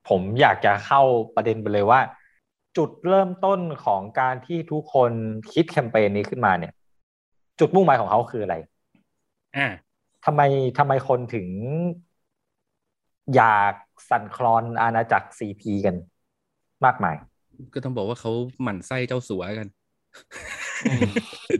[0.09, 1.01] ผมอยากจะเข้า
[1.35, 2.01] ประเด็นไปเลยว่า
[2.77, 5.11] จุดเริ่มต้นของการที่ทุกคน
[5.53, 6.73] คิดแคมเปญนี้ขึ้นมาเนี่ย
[7.59, 8.55] จุดมุ่งหมายของเขาคืออะไร
[9.57, 9.67] อ่า
[10.25, 10.41] ทำไม
[10.77, 11.47] ทำไมคนถึง
[13.35, 13.73] อยาก
[14.09, 15.95] สั่นคลอนอาณาจักรซีพีกัน
[16.85, 17.15] มากมาย
[17.73, 18.31] ก็ต้องบอกว่าเขา
[18.63, 19.67] หมั่นไส้เจ้าสัวกัน
[20.85, 21.05] อืม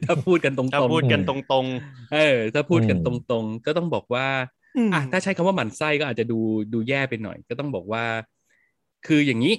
[0.06, 1.66] ถ้าพูดกันตรงๆถ้าพูดกันตรง
[2.14, 6.40] เออ ถ้าพูดกันอืตมรงๆ ก็ต้องบอกว่าๆอืมอะถ้าใช้คำว่าหมั่นไส้ก็อาจจะดู
[6.74, 8.06] ดูแย่ไปหน่อย ก็ต้องบอกว่า
[9.08, 9.54] คืออย่างนี้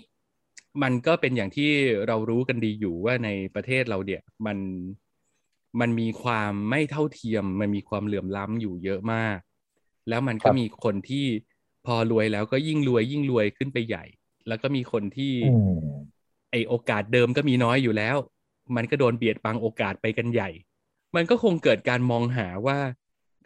[0.82, 1.70] มันก็เป็นอย่างที่
[2.06, 4.58] เรารู้กันดีอยู่ว่าในประเทศเราเนี่ย มัน
[5.80, 9.38] มันมีความไม่เท่าเทียม มันมีความเหลื่อมล้ำอยู่เยอะมาก
[10.08, 11.26] แล้วมันคก็รับมีคนที่
[11.86, 14.04] พอรวยแล้วก็ยิ่งรวยยิ่งรวยขึ้นไปใหญ่
[14.48, 16.19] แล้วก็มีคนที่อืม
[16.50, 18.16] ไอโอกาสเดิมก็มีน้อยอยู่แล้ว
[18.76, 20.50] มันก็โดนเบียดบังโอกาสไปกันใหญ่
[21.16, 22.78] มันก็คงเกิดการมองหาว่า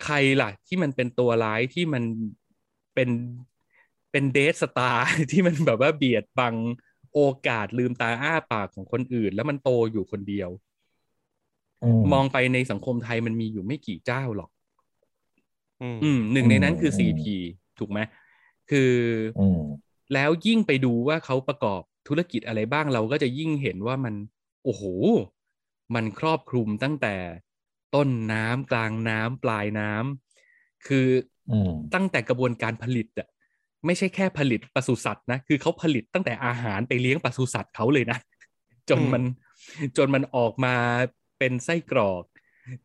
[0.05, 2.05] ใครล่ะ ที่มันเป็นตัวร้ายที่มัน
[2.95, 3.09] เป็น
[4.13, 6.55] เป็นเดสตาร์ที่มันแบบว่าเบียดบัง
[7.13, 10.51] โอกาสลืมตาอ้าปากของคนอื่น แล้วมันโตอยู่คนเดียว
[11.83, 14.51] อืมมองไปในสังคมไทยมันมีอยู่ไม่กี่เจ้าหรอก
[15.83, 17.23] อืมอืมหนึ่งในนั้นคืออืม CP
[17.79, 17.99] ถูกไหม
[18.71, 18.91] คือ
[19.41, 19.61] อืม
[20.15, 24.15] แล้วยิ่งไปดูว่าเขาประกอบ ธุรกิจอะไรบ้างเราก็จะยิ่งเห็นว่ามัน
[24.65, 24.83] โอ้โห
[25.95, 27.15] มันครอบคลุมตั้งแต่
[27.95, 31.07] ต้นน้ำกลางน้ำปลายน้ำคือ
[31.49, 33.29] อืมตั้งแต่กระบวนการผลิตอะ
[33.87, 38.19] ไม่ใช่แค่ผลิตปศุสัตว์นะคือเขาผลิตตั้งแต่อาหารไปเลี้ยงปศุสัตว์เขาเลยนะ
[38.91, 39.23] จนมัน
[39.97, 40.75] จนมันออกมา
[41.39, 42.25] เป็นไส้กรอก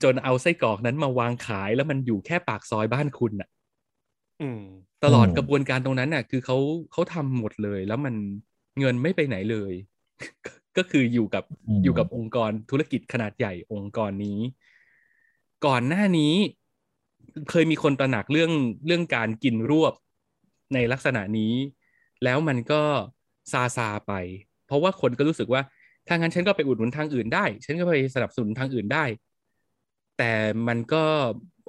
[0.03, 3.49] จนเอาไส้กรอกนั้นมาวางขายแล้วมันอยู่แค่ปากซอยบ้านคุณน่ะ
[4.39, 4.61] อืม
[5.03, 6.57] ตลอดอืมกระบวนการตรงนั้นน่ะ คือเขา
[6.91, 8.15] เขาทำหมดเลยแล้วมัน
[8.79, 9.73] เงินไม่ไปไหนเลย
[10.77, 11.43] ก็คืออยู่กับ
[11.79, 14.39] มอยู่กับองค์กรธุรกิจขนาดใหญ่องค์กรนี้
[15.65, 16.33] ก่อนหน้านี้
[17.49, 18.51] เคยมีคนตระหนักเรื่อง
[18.85, 19.93] เรื่องการกินรวบ
[20.73, 21.53] ในลักษณะนี้
[22.23, 22.81] แล้วมันก็
[23.51, 24.13] ซาซาไป
[24.67, 25.61] เพราะว่าคนก็รู้สึกว่า
[26.07, 29.05] ถ้างั้นฉันก็ไปอุดหนุนทางอื่นได้ ฉันก็ไปสนับสนุนทางอื่นได้
[30.17, 30.31] แต่
[30.67, 31.03] มันก็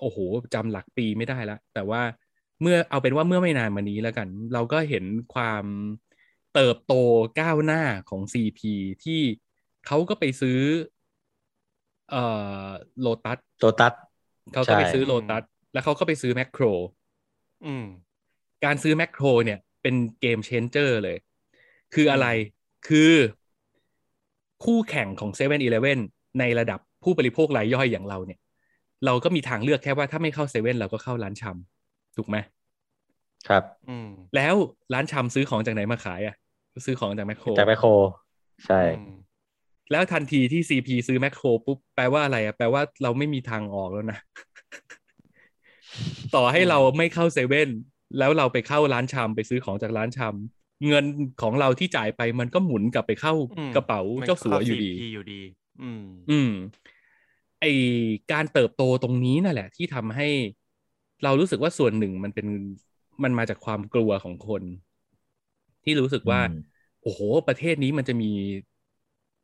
[0.01, 0.19] โอ้โห
[0.55, 2.03] จำหลักปีไม่ได้ละแต่ว่า
[2.63, 5.65] เมื่อเอาเป็นว่าเมื่อไม่นานมานี้แล้วกัน เราก็เห็นความ
[6.55, 6.95] เติบโต
[7.41, 8.61] ก้าวหน้าของ CP
[9.05, 9.21] ที่
[9.87, 10.61] เขาก็ไปซื้อ
[12.11, 12.23] เอ่
[12.67, 12.69] อ
[13.01, 13.95] โลตัสโลตัส
[14.53, 16.65] เขาก็ไปใช่ซื้อโลตัสแล้วเขาก็ไปซื้อแมคโคร
[17.67, 17.85] อืม
[18.65, 21.17] การซื้อแมคโครเนี่ยเป็น game changer เลย
[21.95, 22.27] คืออะไร
[22.89, 23.13] คือ
[24.65, 25.59] คู่แข่งของ7 e เ e ่
[25.95, 25.99] e อ
[26.39, 28.41] ในระดับผู้บริโภครายย่อยอย่างเราเนี่ย
[29.05, 32.37] เราก็มีทางเลือกแค่ว่าถ้าไม่เข้าเซเว่นเราก็เข้าร้านชำถูกไหม
[33.49, 34.55] ครับ อืมแล้ว
[34.93, 36.35] ร้านชำซื้อของจากไหนมาขายอะ
[36.85, 37.89] ซื้อของจากแมคโครจากแมคโคร
[38.67, 39.17] ใช่อืม
[39.91, 44.19] แล้วทันทีที่ CP ซื้อแมคโครปุ๊บแปลว่าอะไรอะแปลว่าเราไม่มีทางออกแล้วนะ
[46.35, 47.69] ต่อให้เราไม่เข้าเซเว่น
[48.19, 51.05] แล้วเราไปเข้าร้านชำไปซื้อของจากร้านชำเงิน
[51.43, 55.41] ของเราที่จ่ายไปมันก็หมุนกลับไปเข้าอืมกระเป๋ามันเจ้าสัวอยู่ดีเข้า CP อยู่ดี
[55.83, 56.53] อืม อืม
[57.61, 57.65] ไอ
[58.33, 60.29] การเติบโตตรงนี้นั่นแหละ ที่ทำให้
[61.25, 62.47] เรารู้สึกว่าส่วนหนึ่งมันเป็น
[63.23, 64.63] มันมาจากความกลัวของคน
[65.85, 66.53] ที่รู้สึกว่าอืม
[67.03, 68.31] โอ้โห ประเทศนี้มันจะมี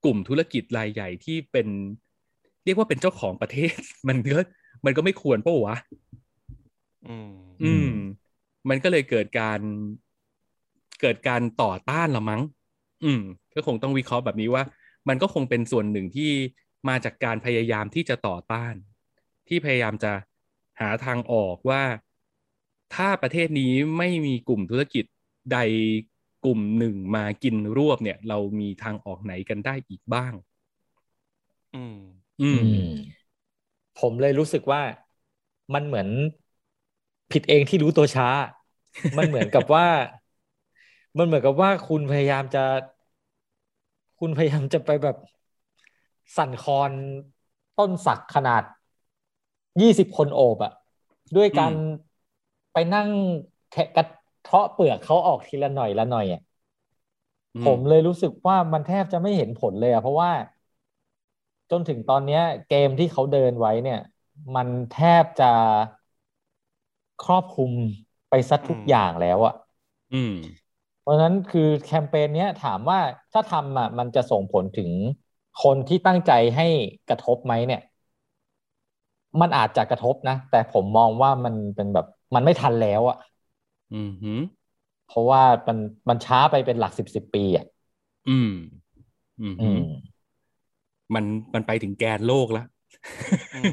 [0.04, 1.66] กลุ่มธุรกิจรายใหญ่ที่เป็น
[2.64, 3.74] เรียกว่าเป็นเจ้าของประเทศ
[4.08, 4.40] มันก็
[4.84, 5.76] มันก็ไม่ควรปะวะ
[7.06, 7.30] อืม
[7.62, 7.88] อืม
[8.68, 9.60] มันก็เลยเกิดการ
[11.00, 12.42] เกิดการต่อต้านละมั้ง
[13.04, 13.22] อืม
[13.54, 14.62] ก็คงต้องวิเคราะห์แบบนี้ว่า
[15.08, 16.30] มันก็คงเป็นส่วนหนึ่งที่
[16.88, 18.74] มาจากการพยายามที่จะต่อต้าน
[19.48, 20.12] ที่พยายามจะ
[20.80, 21.82] หาทางออกว่า
[22.94, 25.04] ถ้าประเทศนี้ไม่มีกลุ่มธุรกิจ
[25.52, 25.58] ใด
[26.46, 30.32] กลุ่มหนึ่งมากินรวบเนี่ย เรามีทางออกไหนกันได้อีกบ้าง
[31.72, 31.94] อืม
[32.40, 32.80] อืม อืม
[33.96, 34.82] ผมเลยรู้สึกว่า
[35.74, 36.08] มันเหมือน
[37.30, 38.28] ผิดเองที่รู้ตัวช้า
[39.16, 39.86] มันเหมือนกับว่า
[41.18, 42.60] มันเหมือนกับว่าคุณพยายามจะ
[44.18, 45.16] คุณพยายามจะไปแบบ
[46.36, 46.92] สั่นคลอน
[47.78, 48.62] ต้นสักขนาด
[49.80, 50.72] ยี่สิบคนโอบอะ
[51.36, 51.76] ด้วยการอืม
[52.72, 53.08] ไปนั่ง
[53.70, 54.04] แคะกระ
[54.46, 56.40] เทาะเปลือกเขาออกทีละหน่อยละหน่อยอะ
[57.54, 60.30] อืผมเลยรู้สึกว่ามันแทบจะไม่เห็นผลเลยอะเพราะว่า
[61.70, 63.98] จนถึงตอนเนี้ย เกมที่เขาเดินไว้เนี่ย
[64.54, 65.44] มันแทบจะ
[67.24, 67.72] ครอบคลุม
[68.28, 69.54] ไปซะทุกอืมอย่างแล้วอะ
[70.12, 70.32] อืม
[71.00, 72.98] เพราะฉะนั้นคือแคมเปญเนี้ยถามว่า
[73.32, 74.90] ถ้าทำอะมันจะส่งผลถึง
[75.62, 76.64] คนที่ตั้งใจให้
[77.08, 77.80] กระทบไหมเนี่ย
[79.40, 83.35] มันอาจจะกระทบนะ แต่ผมมองว่ามันเป็นแบบ มันไม่ทันแล้วอะอืมหืม
[85.06, 87.64] เพราะว่ามันมันช้าไปเป็นหลักสิบสิบปีอะ
[88.26, 88.48] อืม
[89.40, 89.80] อืมอืหืมม
[91.14, 92.64] มันมันไปถึงแกนโลกแล้ว
[93.52, 93.72] อืม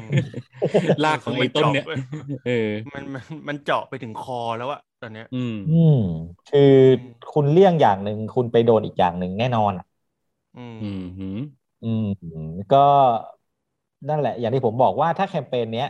[1.02, 2.52] ลากของไอ้ต้นเนี้ยมันเจาะเออ
[2.92, 5.94] มันมันมันเจาะไปถึงคอแล้วอะตอนเนี้ย อืม อืม
[6.46, 9.84] คืออืมคุณเลี่ยงอย่างหนึ่งคุณไปโดนอีกอย่างหนึ่งแน่นอนอะ
[10.56, 11.36] อืมอืมหืม
[11.80, 12.06] อืม
[12.70, 12.78] ก็
[14.08, 15.86] นั่นแหละ อย่างที่ผมบอกว่าถ้าแคมเปญเนี้ย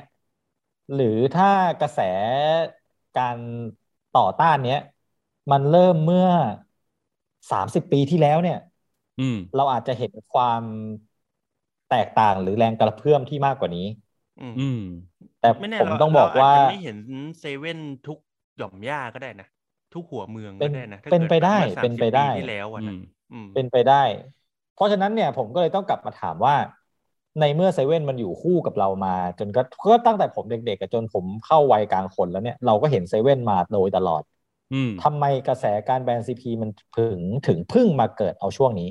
[0.92, 1.46] หรือถ้า
[1.80, 1.98] กระแส
[3.14, 3.38] การ
[4.14, 4.78] ต่อต้านเนี้ย
[5.50, 6.26] มันเริ่มเมื่อ
[7.50, 8.56] สามสิบปีที่แล้วเนี่ย
[9.18, 10.62] อืมเราอาจจะเห็นความ
[11.88, 13.80] แตกต่างหรือแรงกระเพื่อมที่มากกว่านี้
[14.40, 14.76] อืมอืม
[15.38, 16.98] แต่ไม่แน่ผมเราต้องบอกเรว่าจจะไม่เห็น
[17.40, 18.18] เซเว่นทุก
[18.56, 19.46] หย่อมหญ้าก็ได้นะ
[19.92, 22.96] ทุกหัวเมืองเป็ก็นได้นะถ้าเป็นกิไปได้มื่อเป็นไป30ได้ที่แล้วอะอืนะม
[23.32, 23.94] อืมเป็นไปได้
[24.72, 26.54] เพราะฉะนั้นเนี่ยผมก็เลยต้องกลับมาถามว่า
[27.40, 34.22] ในเมื่อเซเว่นมันอยู่คู่กับเรามา จนก็ก็ตั้งแต่ผมเด็กๆอะจนผมเข้าวัยกลางคนแล้วเนี่ยเราก็เห็นเซเว่นมาโดยตลอด
[34.72, 38.88] อืมทำไมกระแสการแบนซีพีมันถึงถึงเพิ่งมาเกิดเอาช่วงนี้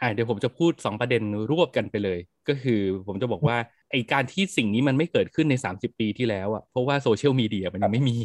[0.00, 2.18] อ่าเดี๋ยวผมจะพูดสองประเด็นรวบกันไปเลย
[2.48, 3.56] ก็คือผมจะบอกว่า
[3.90, 8.16] ไอการที่สิ่งนี้มันไม่เกิดขึ้นในสามสิบปีที่แล้วอะเพราะว่าโซเชียลมีเดียมันยังไม่มี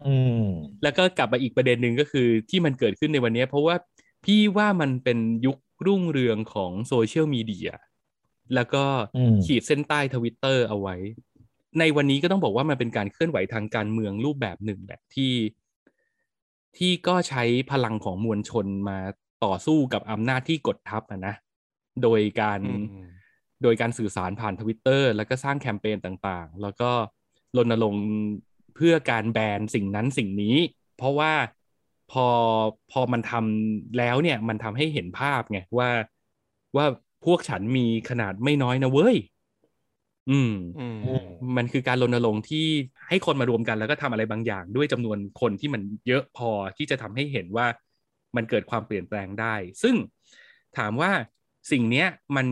[0.00, 0.42] อืม
[0.82, 3.76] แล้วก็กลับมาอีกประเด็นหนึ่งก็คือที่มันเกิดขึ้นในวันนี้ เพราะว่า
[4.24, 7.68] พี่ว่ามันเป็นยุครุ่งเรืองของโซเชียลมีเดีย
[8.54, 8.84] แล้วก็
[9.16, 10.96] อืมขีดเส้นใต้ทวิตเตอร์เอาไว้
[11.78, 15.32] ในวันนี้ก็ต้องบอกว่ามันเป็นการเคลื่อนไหวทางการเมืองรูปแบบหนึ่งแบบที่
[16.76, 18.98] ที่ก็ใช้พลังของมวลชนมา
[19.44, 21.34] ต่อสู้กับอำนาจที่กดทับอะนะ
[22.02, 22.72] โดยการอื
[23.04, 23.04] ม
[23.62, 26.90] โดยการสื่อสารผ่านทวิตเตอร์แล้วก็สร้างแคมเปญต่างๆ แล้วก็
[27.56, 28.06] รณรงค์
[28.76, 30.56] เพื่อการแบนสิ่งนั้นสิ่งนี้
[30.96, 31.32] เพราะว่า
[32.12, 32.26] พอ
[32.92, 35.90] พอมันทำแล้วเนี่ยมันทำให้เห็นภาพไงว่า
[36.76, 36.86] ว่า
[37.24, 39.16] พวกฉันมีขนาดไม่น้อยนะเว้ย
[40.30, 41.24] อืมอืมอืม
[41.56, 42.66] มันคือการรณรงค์ที่
[43.08, 47.66] ให้คนมารวมกันแล้วก็ทำอะไรบางอย่าง ด้วยจำนวนคนที่มันเยอะพอที่จะทำให้เห็นว่า
[48.36, 49.96] มันเกิดความเปลี่ยนแปลงได้ ซึ่ง
[50.78, 51.10] ถามว่า
[51.72, 52.46] สิ่งเนี้ยมัน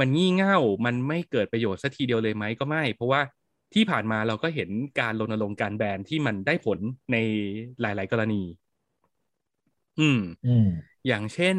[0.00, 3.20] มันงี่เง่า มันไม่เกิดประโยชน์สักทีเดียวเลยไหมก็ไม่ เพราะว่า
[3.74, 6.78] ที่ผ่านมาเราก็เห็นการรณรงค์การแบนที่มันได้ผล
[7.12, 7.16] ใน
[7.80, 8.42] หลาย ๆ กรณี
[9.98, 10.66] อืมอืม
[11.06, 11.56] อย่างเช่น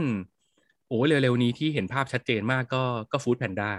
[0.89, 3.71] โอ้เร็วๆนี้ที่เห็นภาพชัดเจนมากก็ก็ฟู้ดแพนด้า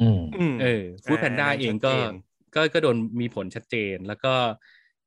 [0.00, 0.20] อืม
[0.52, 2.10] มเออฟู้ดแพนด้าอันนั้นเองก็ชัดเจน
[2.54, 4.34] ก็ก็โดนมีผลชัดเจน แล้วก็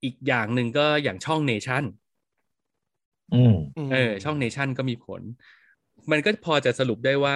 [0.04, 1.84] อีกอย่างหนึ่งก็อย่างช่องเนชั่น
[3.34, 3.54] อืม
[3.90, 5.22] มเออ ช่องเนชั่นก็มีผล
[6.12, 7.36] มันก็พอจะสรุปได้ว่า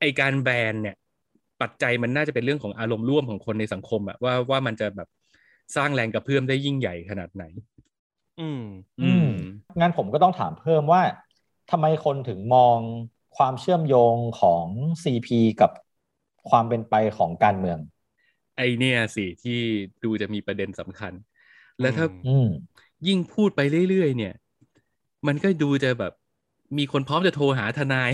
[0.00, 0.96] ไอการแบนเนี่ย
[1.60, 5.08] ปัจจัยมันน่าจะเป็นเรื่องของอารมณ์ร่วมของคนในสังคมอะว่าว่ามันจะแบบ
[5.76, 7.44] สร้างแรงกระเพื่อมได้ยิ่งใหญ่ขนาดไหน
[8.38, 8.60] อืม
[9.00, 9.24] อืม
[9.80, 11.02] งั้นผมก็ต้องถามเพิ่มว่า
[11.72, 12.78] ทำไมคนถึงมอง
[13.36, 14.66] ความเชื่อมโยงของ
[15.04, 15.28] CP
[15.60, 15.70] กับ
[16.50, 17.78] ความเป็นไปของการเมือง
[18.56, 19.58] ไอเนี่ยสิที่
[20.04, 21.12] ดูจะมีประเด็นสำคัญ
[21.80, 22.46] แล้วถ้าอืมอืม
[23.06, 24.34] ยิ่งพูดไปเรื่อยๆเนี่ย
[25.26, 26.12] มันก็ดูจะแบบ
[26.78, 28.10] มีคนพร้อมจะโทรหาทนาย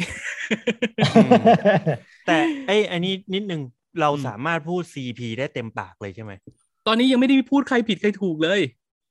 [2.26, 3.60] แต่ไอ้อันนี้นิดนึง
[4.00, 6.32] เราอืมสามารถพูด CP ได้เต็มปากเลยใช่ไหม
[6.86, 8.60] ตอนนี้ยังไม่ได้พูดใครผิดใครถูกเลย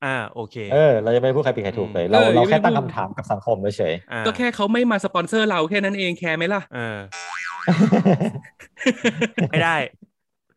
[0.04, 7.08] อ่าโอเคเออเราจะไม่พูดใครผิดใครถูกเลยเราเออเรายังไม่แค่ตั้งพูดคำถามกับสังคมเฉยอ่าก็แค่เขาไม่มาสปอนเซอร์เราแค่นั้นเองแคร์ไหมล่ะเออๆ
[9.50, 9.76] ไม่ได้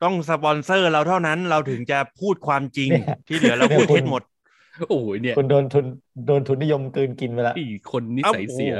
[0.04, 4.24] ต้องสปอนเซอร์เราเท่านั้นเราถึงจะพูดความจริงเนี่ยที่เหลือเราพูดเนี่ยคุณเท็จหมด
[4.90, 5.86] โอ้ยเนี่ยคุณโดนทุน
[6.28, 8.74] โดนทุนนิยมกลืนกินไปแล้วไอ้คนนิสัยเสีย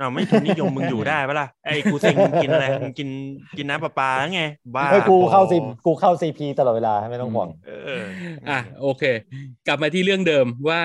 [0.00, 3.08] เราไม่ทุนนิยมมึงอยู่ได้ปะล่ะไอ้กูเซ็งมึงกินอะไรมึงกิน
[3.58, 4.42] กินน้ำประปาแล้วไง
[4.74, 8.02] บ้าเฮ้ยกูเข้าบอซีกูเข้าซีพีตลอดเวลาไม่ต้องห่วงเออ
[8.48, 9.02] อะโอเค
[9.66, 10.80] กลับมาที่เรื่องเดิมว่า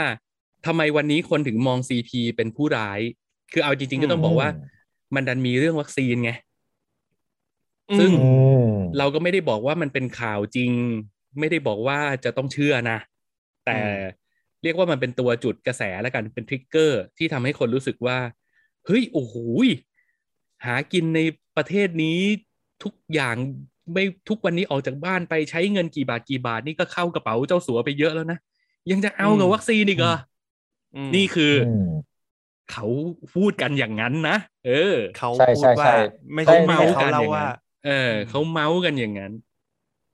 [0.66, 3.00] ทำไมวันนี้คนถึงมอง CP เป็นผู้ร้าย
[3.52, 4.78] คือเอาจริงๆก็ต้องบอกว่าอืม
[5.16, 6.32] มันดันมีเรื่องวัคซีนไง
[7.90, 8.30] อืมซึ่งอื
[8.68, 10.72] มเราก็ไม่ได้บอกว่ามันเป็นข่าวจริง
[11.40, 12.98] ไม่ได้บอกว่าจะต้องเชื่อนะ
[13.66, 13.78] แต่
[14.64, 18.18] เรียกว่ามันเป็นตัวจุดกระแสแล้วกันเป็นทริกเกอร์ที่ทำให้คนรู้สึกว่า
[18.90, 19.68] เฮ้ยโอ้โหย
[20.66, 21.20] หากินใน
[21.56, 22.20] ประเทศนี้
[22.84, 23.36] ทุกอย่าง
[23.94, 28.38] ไม่ทุกวันนี้ออกจากบ้านไปใช้เงินกี่บาทกี่บาทนี่ก็เข้ากระเป๋าเจ้าสัวไปเยอะแล้วนะ
[28.92, 30.16] ยังจะเอากับอืมวัคซีนอีกเหรอ
[30.94, 31.80] อมนี่คืออม
[32.68, 32.86] เขา
[33.34, 34.72] พูดกันอย่างนั้นนะเออ
[35.16, 35.92] เขาใช่พูใช่ดว่าใช่
[36.36, 37.50] ไม่ใช่ใช่เมาไม่ส์เขากันเล่าอย่างว่านั้น
[37.82, 37.92] เออ
[38.28, 39.32] เขาเมาส์กันอย่างนั้น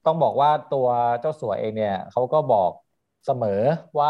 [0.04, 0.88] ต้องบอกว่าตัว
[1.20, 2.72] เจ้าสัวเองเนี่ยเขาก็บอก
[3.26, 3.50] เสมอ
[4.00, 4.10] ว่า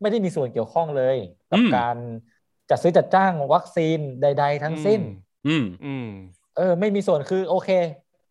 [0.00, 1.16] ไม่ได้มีส่วนเกี่ยวข้องเลย
[1.48, 1.96] กับอืมการ
[2.70, 5.00] จัดซื้อจัดจ้างวัคซีนใด ๆ ทั้งสิ้น
[5.46, 6.06] อืมอืม
[6.56, 7.68] เออ ไม่มีส่วนคือโอเค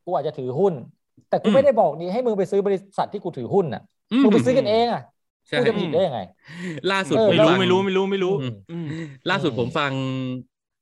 [0.05, 0.73] กูอาจจะถือหุ้น
[1.29, 5.01] แต่กูอืมไม่ได้บอกนี่ให้มึงไปซื้อบริษัทที่กูถือหุ้นน่ะอืมมึงไปซื้อกันเองอะ
[5.47, 6.19] ใช่กูจะผิดได้ยังไง
[6.91, 8.87] ล่าสุดเออผไม่แล้วรู้ฟังไม่รู้ไม่รู้ไม่รู้อืมอืม
[9.29, 9.91] ล่าสุดอืมผมฟัง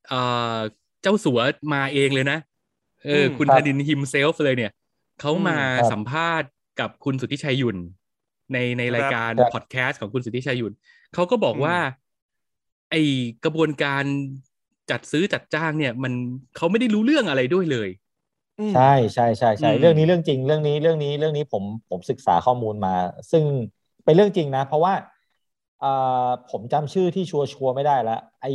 [0.09, 0.19] เอ่
[0.55, 0.57] อ
[1.01, 1.39] เจ้าสัว
[1.73, 2.37] มาเองเลยนะ
[3.05, 4.71] เอออมคุณครัธบดิน himself เลยเนี่ย
[5.21, 7.77] เขาอืมมาครับสัมภาษณ์กับคุณสุทธิชัยหยุ่น
[8.53, 10.73] ในในรายการครับพอดแคสต์ของคุณสุทธิชัยหยุ่น
[11.13, 11.75] เขาก็บอกอืมว่า
[12.91, 12.95] ไอ
[13.43, 14.03] กระบวนการ
[14.91, 16.13] จัดซื้อจัดจ้างเนี่ย มัน
[16.55, 17.89] เขาไม่ได้รู้เรื่องอะไรด้วยเลย
[18.59, 22.93] อืมใช่ใช่ใช่ใช่อืมเรื่องนี้เรื่องจริงเรื่องนี้เรื่องนี้เรื่องนี้ผมผมศึกษาข้อมูลมา
[23.31, 23.43] ซึ่ง
[24.05, 24.93] เป็นเรื่องจริงนะ เพราะว่า
[25.83, 28.51] อ่าผมจำชื่อที่ชัวร์ชัวร์ไม่ได้แล้วไอ้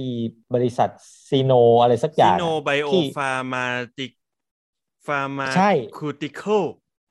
[0.55, 0.89] บริษัท
[1.29, 3.67] ซีโนอะไรสักอซีย่างโนไบโอที่ฟาร์มา
[3.99, 4.13] ติก
[5.07, 6.63] ฟาร์มาใช่คูติคอล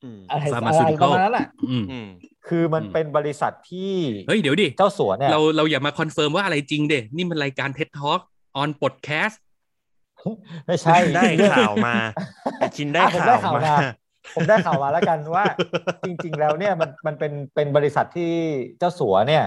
[0.03, 2.07] อืมอะไรอะไร Pharmaceutical ประมาณนั้นแหละอืมอืม
[2.47, 3.93] คือมันอืมเป็นบริษัทที่
[4.27, 8.21] เฮ้ยเดี๋ยวดิเจ้าสัวเนี่ยเราเราอย่ามาคอนเฟิร์มว่าอะไรจริงเด้นี่มันรายการ TED Talk
[8.62, 9.38] on podcast
[10.67, 11.95] ไม่ใช่ได้ข่าวมา
[12.58, 13.75] ไอ้ชินได้อะผมข่าได้วข่าวมามา
[14.36, 15.45] ผมได้ข่าวมาแล้วกันว่า
[16.06, 18.32] จริง ๆ แล้วเนี่ยมันมันเป็นเป็นบริษัทที่
[18.80, 19.45] เจ้าสัวเนี่ย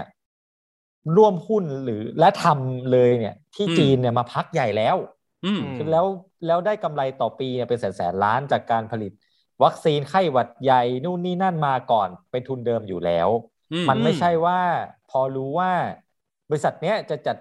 [1.16, 4.96] ร่วมหุ้นหรือและทำเลยเนี่ย ที่อืมจีนเนี่ยมาพักใหญ่แล้ว
[5.44, 6.06] อืมอืมคือแล้ว
[6.46, 9.12] แล้วได้กำไรต่อปีเนี่ยเป็นแสนแสนล้านจากการผลิต
[9.64, 13.30] วัคซีนไข้หวัดใหญ่นู่นนี่นั่นมาก่อนเป็นทุนเดิมอยู่แล้ว
[13.70, 14.56] อืมมันไม่ใช่ว่า
[15.06, 15.70] พอรู้ว่า
[16.48, 17.36] บริษัทเนี้ยจะจัด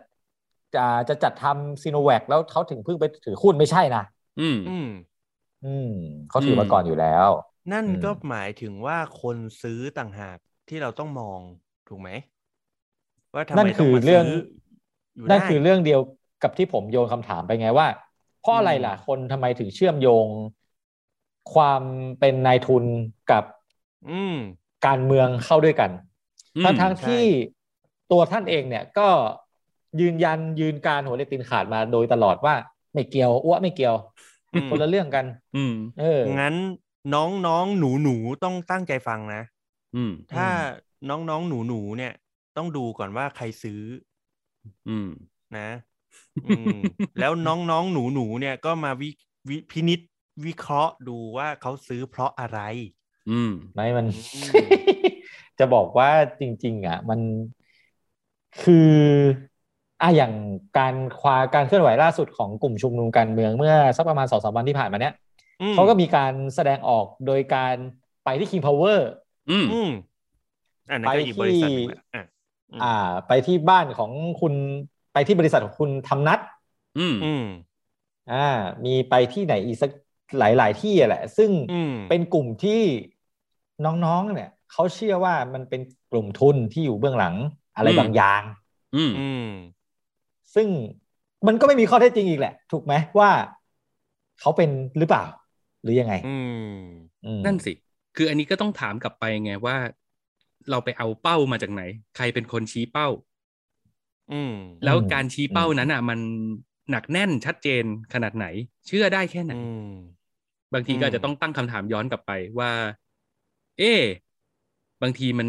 [0.73, 3.99] จะจะจัดทำซีโนแวคแล้วเขาถึงเพิ่งไปถือหุ้นไม่ใช่นะ
[4.37, 4.85] อืม อืม
[5.61, 5.85] อืม
[6.27, 7.27] เขาถือมาก่อนอยู่แล้ว
[7.71, 11.41] นั่นอืมก็หมายถึงว่าคนซื้อต่างหากที่เราต้องมอง
[11.87, 12.09] ถูกไหม
[13.33, 14.25] ว่าทำนั่ไมนต้อคืงอมาเรื่ซื้องอ
[15.15, 15.99] อยู่นั่นได้คือเรื่องเดียว
[16.41, 17.87] กับที่ผมโยนคำถามไปไงว่า
[18.37, 20.29] เพราะอะไรล่ะอืมคนทำไมถึงเชื่อมโยง
[21.53, 21.81] ความ
[22.19, 22.85] เป็นนายทุน
[23.31, 23.43] กับ
[24.09, 24.35] อืม
[24.85, 25.91] การเมืองเข้าด้วยกัน
[26.57, 27.23] อืมทั้งทั้งใช่ที่
[28.11, 29.07] ตัวท่านเองเนี่ยก็
[30.01, 32.55] ยืนยันยืนการหัวเลตินขาดมาโดยตลอดว่า
[32.93, 33.95] ไม่เกี่ยวอ้วไม่เกี่ยว
[34.53, 35.25] อืมคนละเรื่องกัน
[35.55, 36.55] อืมเอองั้น
[37.13, 39.41] น้องน้องหนูหนูๆต้องตั้งใจฟังนะ
[39.95, 40.47] อืมถ้า
[41.09, 42.13] น้องน้องหนูหนูๆเนี่ย
[42.57, 43.81] ต้องดูก่อนว่าใครซื้อ
[44.89, 45.09] อืม
[45.57, 45.69] นะ
[46.47, 46.77] อืม
[47.19, 49.09] แล้วน้องน้องหนูหนูๆเนี่ยก็มาวิ
[49.49, 49.99] วิพินิษ
[50.45, 52.59] วิเคราะห์ดูว่าเขาซื้อเพราะอะไร
[53.29, 54.53] อืม ไม่มันอืม
[55.59, 57.19] จะบอกว่าจริง ๆ อะ มัน
[58.63, 58.91] คือ
[60.01, 60.33] อะอย่าง
[60.77, 65.13] การควาการเคลื่อนไหวล่าสุดของกลุ่มชุมนุมการเมืองเมื่อสักประมาณสองสามวันที่ผ่านมาเนี้ย
[65.61, 67.75] อืมเขาก็มีการแสดงออกโดยการ
[68.23, 68.99] ไปที่ King Power
[69.51, 69.91] อืมอืม
[70.89, 72.23] อันนั้นก็ไปอีกบริษัทหนึ่งที่แหละอะ
[72.71, 72.93] อืมอ่า
[73.27, 74.53] ไปที่บ้านของคุณ
[75.13, 76.39] ไปที่บริษัทของคุณทำนัด
[76.99, 77.45] อืมอืม
[78.31, 78.45] อ่า
[78.85, 79.91] มีไปที่ไหนอีกสัก
[80.37, 82.81] หลาย ๆ ที่อะแหละ ซึ่งอืมเป็นกลุ่มที่
[83.85, 85.81] น้องๆเนี่ยเขาเชื่อว่ามันเป็น
[86.11, 87.35] กลุ่มทุนที่อยู่เบื้องหลัง
[87.75, 88.41] อะไรอืมบางอย่าง
[88.95, 89.47] อืมอืม
[90.55, 90.67] ซึ่ง
[91.47, 93.29] มันก็ไม่มีข้อเท็จจริงอีกแหละ ถูกไหมว่า
[94.39, 95.23] เขาเป็นหรือเปล่า
[95.83, 96.77] หรือยังไงอืม
[97.25, 97.73] อืมนั่นสิ
[98.15, 99.77] คืออันนี้ก็ต้องถามกลับไปไงว่า
[100.69, 101.81] เราไปเอาเป้ามาจากไหน
[102.15, 103.07] ใครเป็นคนชี้เป้า
[104.31, 104.53] อืม
[104.85, 106.19] แล้วการชี้เป้านั้นอะ มัน
[106.91, 108.45] หนักแน่นชัดเจนขนาดไหน
[108.87, 109.91] เชื่อได้แค่ไหนอืม
[110.73, 112.71] บางทีก็อาจจะต้องตั้งคำถามย้อนกลับไปว่า
[113.79, 114.01] เอ๊ะ
[115.01, 115.47] บางทีมัน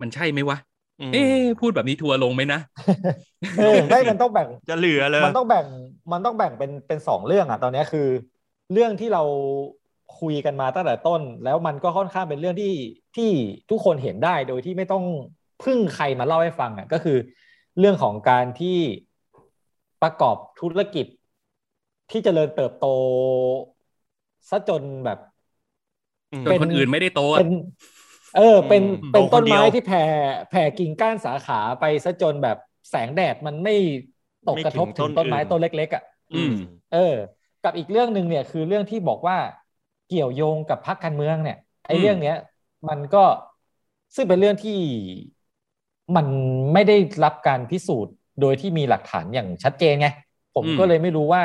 [0.00, 0.58] มันใช่ไหมวะ
[1.00, 2.60] อืมเอ๊ะพูดแบบนี้ทัวร์ลงไหมนะ
[3.58, 5.66] เออไม่มันต้องแบ่งจะเหลือเลยมันต้องแบ่ง
[6.12, 8.08] มันต้องแบ่งเป็นเป็นสองเรื่องอะ ตอนนี้คือ
[8.72, 9.22] เรื่องที่เรา
[10.20, 12.74] คุยกันมาตั้งแต่ต้น แล้วมันก็ค่อนข้างเป็นเรื่องที่
[13.16, 13.30] ที่
[13.70, 15.04] ทุกคนเห็นได้โดยที่ไม่ต้อง
[15.64, 17.16] พึ่งใครมาเล่าให้ฟังอะก็คือ
[17.78, 18.78] เรื่องของการที่
[20.02, 21.06] ประกอบธุรกิจ
[22.10, 22.86] ที่เจริญเติบโต
[24.48, 25.18] ซะจนแบบ
[26.30, 27.48] อืมจนคนอื่นไม่ได้โตอะเป็น
[28.32, 29.98] เออ เป็นอืมเป็นโตคนต้นไม้เดียวที่แผ่
[30.48, 32.56] แผ่กิ่งก้านสาขาไปซะจนแบบ
[32.88, 33.72] แสงแดดมันไม่
[34.44, 36.02] ตกไม่กระทบถึถึงงต้ต้นนไม้อื่นต้นเล็ก ๆ อะ
[36.32, 36.52] อืม
[36.90, 36.98] เออ
[37.62, 39.36] กับอีกเรื่องหนึ่งเนี่ย คือเรื่องที่บอกว่า
[40.06, 42.34] เกี่ยวโยงกับพรรคการเมืองเนี่ยไอ้อืมเรื่องเนี้ย
[42.88, 43.18] มันก็
[44.16, 44.72] ซึ่งเป็นเรื่องที่
[46.16, 46.26] มัน
[46.72, 50.08] ไม่ได้รับการพิสูจน์ โดยที่มีหลักฐานอย่างชัดเจนไง
[50.54, 51.42] ผมก็เลยไม่รู้ว่า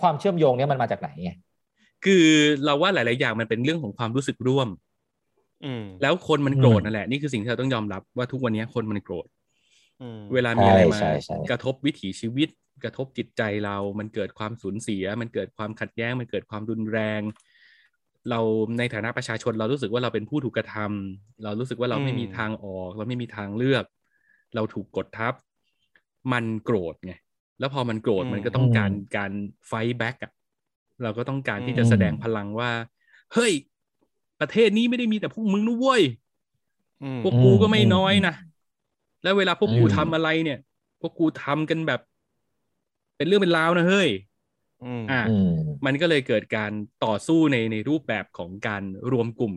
[0.00, 1.30] ความเชื่อมโยงเนี้ยมันมาจากไหนไง
[2.04, 2.24] คือ
[2.64, 4.68] เราว่าหลาย ๆ อย่างมันเป็นเรื่องของความรู้สึกร่วม
[5.64, 9.26] อืม แล้วคนมันโกรธอืมนั่นแหละ นี่คือสิ่งที่เราต้องยอมรับว่าทุกวันนี้คนมันโกรธ
[10.02, 12.48] อืมเวลามีอะไรมาใช่ใช่กระทบวิถีชีวิต
[12.84, 17.20] กระทบจิตใจเรา มันเกิดความสูญเสีย มันเกิดความขัดแย้ง มันเกิดความรุนแรง
[18.30, 18.40] เรา
[18.78, 23.84] ในฐานะประชาชนเรารู้สึกว่าเราเป็นผู้ถูกกระทำเรารู้สึกว่าเราไม่มีทางออก เราไม่มีทางเลือก
[24.54, 25.34] เราถูกกดทับ
[26.32, 27.12] มันโกรธไง
[27.58, 29.32] แล้วพอมันโกรธอืมมันก็ต้องการการ
[29.68, 30.32] ไฟแบ็กอะ
[31.02, 32.70] เราก็ต้องการที่จะแสดงพลังว่า
[33.34, 33.52] เฮ้ย
[34.40, 36.02] ประเทศนี้ไม่ได้มีแต่พวกมึงนะเว้ย
[37.02, 38.34] อืมพวกกูก็ไม่อืมน้อยนะ
[39.22, 40.58] แล้วเวลาพวกกูอืมทำอะไรเนี่ย
[41.00, 42.00] พวกกูทำกันแบบ
[43.16, 44.10] เป็นเรื่องเป็นราวนะเฮ้ย
[44.82, 45.48] อืมอะอืม
[45.86, 46.72] มันก็เลยเกิดการ
[47.04, 49.54] ต่อสู้ในในรูปแบบของการรวมกลุ่ม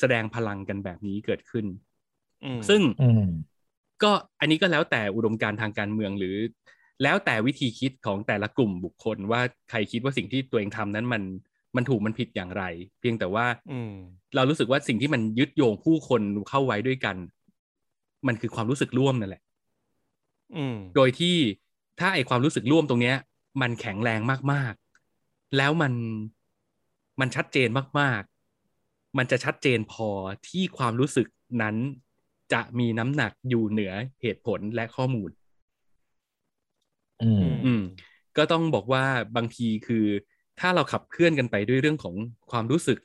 [0.00, 1.66] แสดงพลังกันแบบนี้เกิดขึ้น
[2.42, 3.20] อืมซึ่งอืม
[4.02, 6.36] ก็อันนี้ก็แล้วแต่อุดมการณ์ทางการเมืองหรือ
[7.02, 11.22] แล้วแต่วิธีคิดของแต่ละกลุ่มบุคคลว่าใครคิดว่าสิ่งที่ตัวเองทำนั้นมัน
[11.76, 12.62] มันถูกมันผิดอย่างไร
[13.00, 13.92] เพียงแต่ว่าอืม
[14.36, 17.16] เรารู้สึกว่าสิ่งที่มันยึดโยงผู้คนเข้าไว้ด้วยกัน
[18.26, 19.42] มันคือความรู้สึกร่วมนั่นแหละ
[20.56, 21.36] อืมโดยที่
[22.00, 23.16] ถ้าไอความรู้สึกร่วมตรงเนี้ย
[23.60, 24.20] มันแข็งแรง
[24.52, 25.92] มากๆ แล้วมัน
[27.20, 27.68] มันชัดเจน
[28.00, 30.08] มากๆ มันจะชัดเจนพอ
[30.48, 31.26] ที่ความรู้สึก
[31.62, 31.76] นั้น
[32.52, 35.30] จะมีน้ำหนักอยู่เหนือเหตุผลและข้อมูล
[37.20, 37.80] อืมอืม
[38.36, 39.04] ก็ต้องบอกว่า
[39.36, 40.04] บางทีคือ
[40.60, 42.14] ถ้าเราขับเคลื่อนกันไปด้วยเรื่องของ
[42.50, 42.98] ความรู้สึก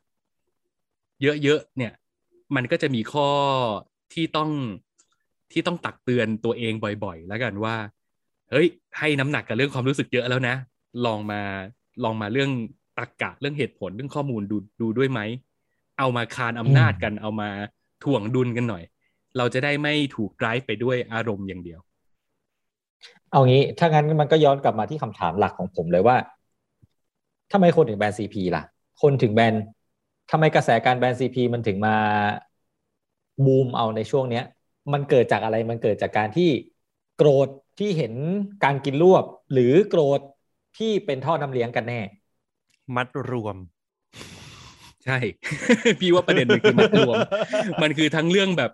[1.21, 1.93] เยอะๆเนี่ย
[2.55, 3.29] มันก็จะมีข้อ
[4.13, 4.49] ที่ต้อง
[5.51, 6.73] ที่ต้องตักเตือนตัวเอง
[7.03, 7.75] บ่อยๆ แล้วกันว่า
[8.51, 8.67] เฮ้ย
[8.99, 10.55] ให้น้ำหนักกับเรื่องความรู้สึกเยอะแล้วนะ
[11.05, 11.41] ลองมา
[12.03, 12.51] ลองมาเรื่อง
[12.97, 15.19] ตรรกกะเรื่องเหตุผลเรื่องข้อมูลดูดูด้วยไหม
[15.99, 17.49] เอามาคานอำนาจกัน เอามา
[18.03, 18.83] ถ่วงดุลกันหน่อย
[19.37, 21.79] เราจะได้ไม่ถูก drive ไปด้วยอารมณ์อย่างเดียว
[23.31, 26.17] เอางี้ ถ้างั้นมันก็ย้อนกลับมาที่คำถามหลักของผมเลยว่า
[27.51, 28.63] ทำไมคนถึงแบนซีพีล่ะ
[29.01, 29.55] คนถึงแบน
[30.31, 31.95] ทำไมกระแสการแบนซีพีมันถึงมา
[33.45, 34.45] บูมเอาในช่วงเนี้ย
[34.93, 36.49] มันเกิดจากอะไรมันเกิดจากการที่
[37.17, 37.47] โกรธ
[37.79, 38.13] ที่เห็น
[38.63, 40.21] การกินรวบ หรือโกรธ
[40.77, 42.01] ที่เป็นท่อน้ำเลี้ยงกันแน่
[42.95, 43.55] มัดรวม
[45.05, 45.17] ใช่
[45.99, 47.15] พี่ว่าประเด็นมันคือมัดรวม
[47.81, 48.71] มันคือทั้งเรื่องแบบ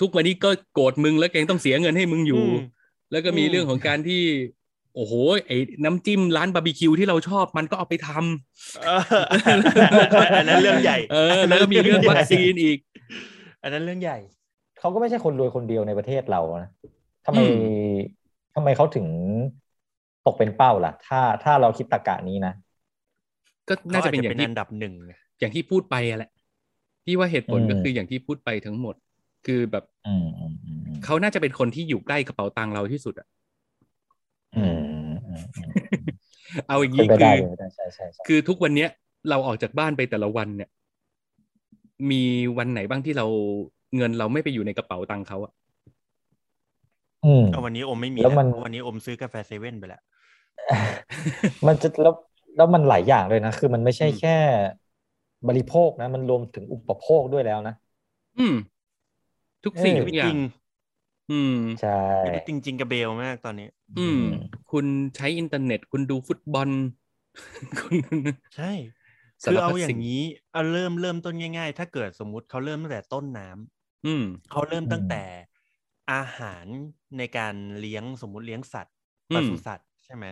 [0.00, 2.52] ทุกวันนี้ก็โกรธมึงแล้วแกงต้องเสียเงินให้มึงอยู่อืม
[3.10, 4.22] แล้วก็มีอืมเรื่องของการที่
[4.94, 5.12] โอ้โห
[5.46, 9.24] ไอ้น้ำจิ้มร้านบาร์บีคิวที่เราชอบมันก็เอาไปทำเออ
[10.36, 12.78] อันนั้นเรื่องใหญ่ เออ แล้วก็มีเรื่องวัคซีนอีก
[13.62, 14.18] อันนั้นเรื่องใหญ่
[14.78, 16.70] เขาก็ไม่ใช่คนรวยคนเดียวในประเทศเรานะ
[17.26, 17.52] ทำไมอืม
[18.54, 19.06] ทำไมเขาถึง
[20.26, 22.52] ตกเป็นเป้าล่ะ ถ้าถ้าเราคิดตรกกะนี้นะ
[23.68, 24.94] ก็น่าจะเป็นอย่างที่อันดับหนึ่ง
[25.38, 26.30] อย่างที่พูดไปอะแหละ
[27.04, 28.94] พี่ว่าเหตุผลอืมก็คืออย่างที่พูดไปทั้งหมด
[29.46, 33.26] คือแบบอืมอืมอืมอืมเขาน่าจะเป็นคนที่อยู่ใกล้กระเป๋าตังค์เราที่สุดอะ
[34.54, 34.74] อืม
[35.26, 36.06] อืมอืมอืม
[36.68, 38.88] เอาอย่างเป็นนี้ไปคืได้อเป็นไปได้ใช่ใช่ใช่คือทุกวันเนี้ย
[39.28, 40.68] เราออกจากบ้านไปแต่ละวันเนี่ย
[42.10, 42.22] มี
[42.58, 43.26] วันไหนบ้างที่เรา
[43.96, 45.52] เงินเราไม่ไปอยู่ในกระเป๋าตังค์เขาอะ
[47.24, 50.02] อืมเอาวันนี้อมไม่มีแล้วมันเพราะวันนี้อมซื้อกาแฟเซเว่นไปแล้ว
[51.66, 52.14] มันจะแล้ว
[52.56, 54.30] แล้วมันหลายอย่างเลยนะ คือมันไม่ใช่อืมแค่
[55.48, 57.74] บริโภคนะ มันรวมถึงอุปโภคด้วยแล้วนะ
[58.38, 58.54] อืม
[59.64, 60.36] ทุกสิ่งเออทุกอย่าง
[61.28, 64.18] อืมใช่ชีวิตจริงๆกับเบลมากตอนนี้ อืม
[64.68, 66.70] คุณใช้อินเทอร์เน็ต คุณดูฟุตบอล
[67.78, 67.98] คุณ
[68.54, 68.72] ใช่
[69.44, 70.20] สารคือพัดเอาอย่าสิ่งงนี้
[70.52, 75.22] เอาเริ่มเริ่มต้นง่าย ๆ ถ้าเกิดสมมุติเขาเริ่มตั้งแต่ต้นน้ำอืมเขาเริ่มตั้งแต่
[76.12, 76.66] อาหาร
[77.18, 78.94] ในการเลี้ยงสมมุติเลี้ยงสัตว์
[79.30, 80.26] อืปมศุสัตว์ใช่ไหม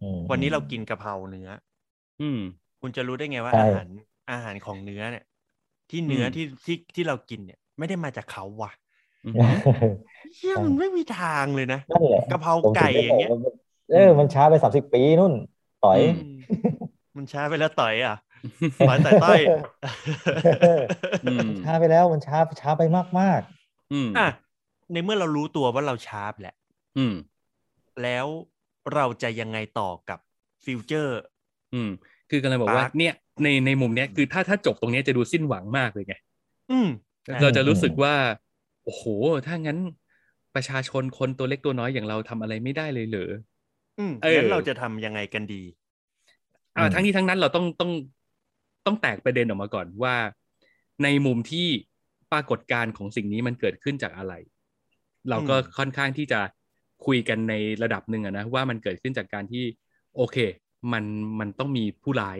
[0.00, 1.48] อืมวันนี้เรากินกะเพราเนื้อ
[2.20, 2.38] อืม
[2.80, 3.86] คุณจะรู้ได้ไงว่าใช่อาหาร
[4.30, 5.24] อาหารของเนื้อเนี่ย
[5.90, 8.70] ที่เนื้ออมที่ที่ที่เรากินเนี่ย ไม่ได้มาจากเขาว่ะ
[9.24, 9.54] อืม
[10.36, 13.52] เฮียใช่มันไม่มีทางเลยนะนั่นแหละกะเพราผมถึไก่ได้อย่างเงี้ยบกว่มัน
[13.88, 15.32] เออมันช้าไปสามสิบปีนู่น
[15.80, 16.10] ต่อยอืม
[16.50, 16.64] อืม
[17.16, 18.14] มันช้าไปแล้วต่อยอะ
[18.86, 19.40] ต่อยต่อยต้อย
[21.24, 23.40] อืมช้าไปแล้วมันช้าช้าไปมากมาก
[23.92, 24.26] อืมอะ
[24.92, 26.54] ในเมื่อเรารู้ตัวว่าเราช้าไปแหละ
[26.96, 27.14] อืม
[28.02, 28.26] แล้ว
[28.94, 30.18] เราจะยังไงต่อกับ
[30.64, 31.20] ฟิวเจอร์
[31.74, 31.90] อืม
[32.30, 36.14] คือกำลังบอกว่าปาร์คเนี่ยในในมุมเนี้ยคือถ้าถ้าจบตรงเนี้ยจะดูสิ้นหวังมากเลยไง
[36.70, 38.14] อืมใช่ เราจะรู้สึกว่า
[38.84, 39.04] โอ้โห
[39.46, 39.78] ถ้างั้น
[40.54, 43.30] ประชาชนคนตัวเล็กตัวน้อยอย่างเราทำอะไรไม่ได้เลยเหรอ
[43.98, 45.62] อืมเอองั้นเราจะทำยังไงกันดี
[46.76, 47.90] อ่าทั้งนี้ทั้งนั้นเราต้องต้อง
[48.86, 50.16] ต้องแตกประเด็นออกมาก่อนว่า
[51.02, 51.68] ในมุมที่
[52.32, 54.34] ปรากฏการณ์ของสิ่งนี้มันเกิดขึ้นจากอะไร
[55.30, 56.40] เราก็อืมค่อนข้างที่จะ
[57.06, 59.64] คุยกันในระดับหนึ่งอะนะว่ามันเกิดขึ้นจากการที่
[60.16, 60.36] โอเค
[60.92, 61.04] มัน
[61.40, 62.38] มันต้องมีผู้ร้าย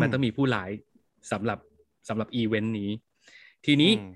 [0.00, 0.70] มันต้องมีผู้ร้าย
[1.32, 1.58] สำหรับ
[2.08, 2.90] สำหรับอีเวนต์นี้
[3.64, 4.10] ทีนี้อืม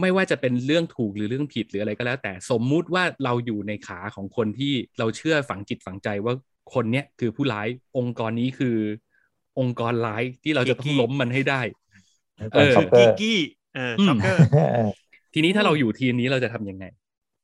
[0.00, 6.34] ไม่ว่าจะเป็นเรื่องถูกหรือเรื่องผิดหรืออะไรก็แล้ว แต่สมมุติว่าเราอยู่ในขาของคนที่เราเชื่อฝังจิตฝังใจว่า
[6.74, 8.76] คนเนี้ยคือผู้ร้ายองค์กรนี้คือ
[9.60, 13.38] องค์กรร้ายที่เราจะต้องล้มมันให้ได้ๆเออ Shocker กี้กี้
[13.76, 14.46] เอออืม Shocker
[15.34, 16.84] ทีนี้ถ้าอืมเราอยู่ทีมนี้เราจะทำยังไง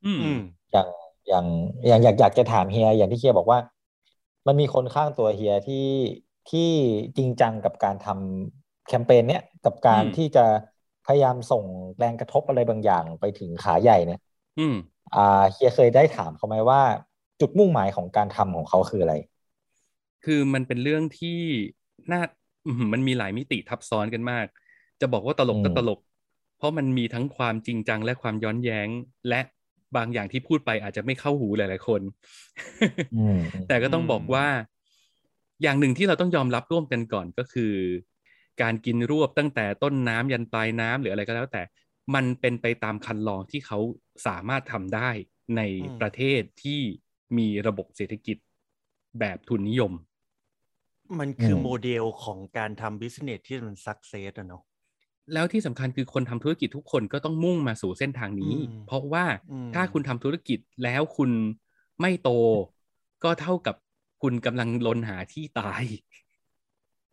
[0.05, 0.41] อืมอืม
[0.73, 0.89] อย่าง
[1.29, 1.47] อย่าง
[1.87, 3.59] อย่างอยากอยากจะถามเฮียอย่างที่เฮียบอกว่า
[4.47, 5.89] มันมีคนข้างตัวเฮียที่
[6.51, 6.71] ที่
[7.17, 10.45] จริงจังกับการทำแคมเปญเนี้ยกับการอืมที่จะ
[11.07, 11.65] พยายามส่ง
[11.99, 14.21] แรงกระทบอะไรบางอย่างไปถึงขาใหญ่เนี่ย
[14.59, 14.77] อืม
[15.15, 16.81] อ่าเฮียเคยได้ถามเขาไหมว่า
[17.41, 19.15] จุดมุ่งหมายของการทำของเขาคืออะไร
[20.25, 21.41] คือมันเป็นเรื่องที่
[22.13, 22.21] น่า
[22.67, 24.47] อื้อหือมันมีหลายมิติทับซ้อนกันมาก
[25.01, 26.01] จะบอกว่าตลกก็อืมตลก
[26.59, 28.89] เพราะมันมีทั้งความจริงจังและความย้อนแย้ง
[29.29, 29.41] และ
[29.97, 32.01] บางอย่างที่พูดไปอาจจะไม่เข้าหูหลาย ๆ คน
[33.17, 33.39] อืม
[33.69, 34.47] แต่ก็ต้องบอกว่า
[35.63, 37.73] อย่างหนึ่งที่เราต้องยอมรับร่วมกันก่อนก็คือ
[38.61, 41.63] การกินรวบตั้งแต่ต้นน้ำยันปลายน้ำหรืออะไรก็แล้ว แต่
[42.15, 43.79] มันเป็นไปตามคันลองที่เขา
[44.27, 45.11] สามารถทำได้
[45.57, 46.81] ในอืมประเทศที่
[47.39, 48.37] มีระบบเศรษฐกิจ
[49.19, 49.93] แบบทุนนิยม
[51.19, 54.63] มันคืออมโมเดลของการทำ business ที่มัน success อะเนาะ
[55.33, 61.31] แล้วที่สำคัญคือคนทำธุรกิจทุกคนก็ต้องมุ่งมาสู่เส้นทางนี้อืมเพราะว่าอืมถ้าคุณทำธุรกิจแล้วคุณ
[62.01, 62.31] ไม่โต
[63.25, 63.77] ก็เท่ากับ
[64.23, 65.85] คุณกำลังรนหาที่ตาย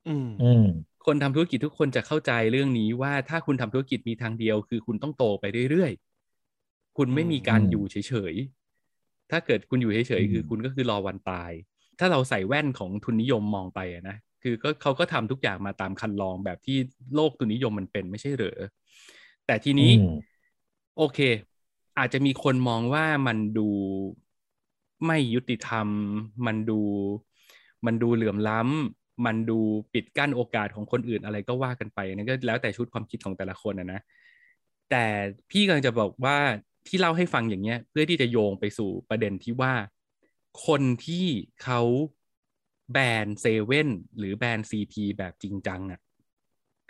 [0.08, 0.64] อืมอืม
[1.06, 11.52] คนทำธุรกิจทุกคนจะเข้าใจเรื่องนี้ว่าถ้าคุณทำธุรกิจมีทางเดียว คือคุณต้องโตไปเรื่อยๆ คุณไม่มีการอืมอยู่เฉยๆ ถ้าเกิดคุณอยู่เฉยอืมๆคือคุณก็คือรอวันตาย
[12.00, 16.78] ถ้าเราใส่แว่นของทุนนิยมมองไปอะนะ คือก็เขาก็ทำทุกอย่างมาตามคันลองแบบที่
[17.16, 18.60] โลกทุนนิยมมันเป็นไม่ใช่เหรอ
[19.45, 20.04] แต่ทีนี้อืม
[20.97, 21.20] โอเค
[21.97, 23.70] อาจจะมีคนมองว่ามันดู
[25.06, 25.88] ไม่ยุติธรรม
[26.45, 26.80] มันดู
[27.86, 29.60] มันดูเหลื่อมล้ำ มันดู
[29.94, 34.02] ปิดกั้นโอกาสของคนอื่นอะไรก็ว่ากันไปนั่นก็แล้วแต่ชุดความคิดของแต่ละคนนะนะ
[34.90, 35.06] แต่
[35.52, 36.38] พี่กำลังจะบอกว่า
[36.88, 39.74] ที่เล่าให้ฟังอย่างเงี้ย เพื่อที่จะโยงไปสู่ประเด็นที่ว่า
[40.68, 41.26] คนที่
[41.64, 41.82] เขา
[42.92, 46.00] แบนเซเว่นหรือแบนซีพีแบบจริงจังอะ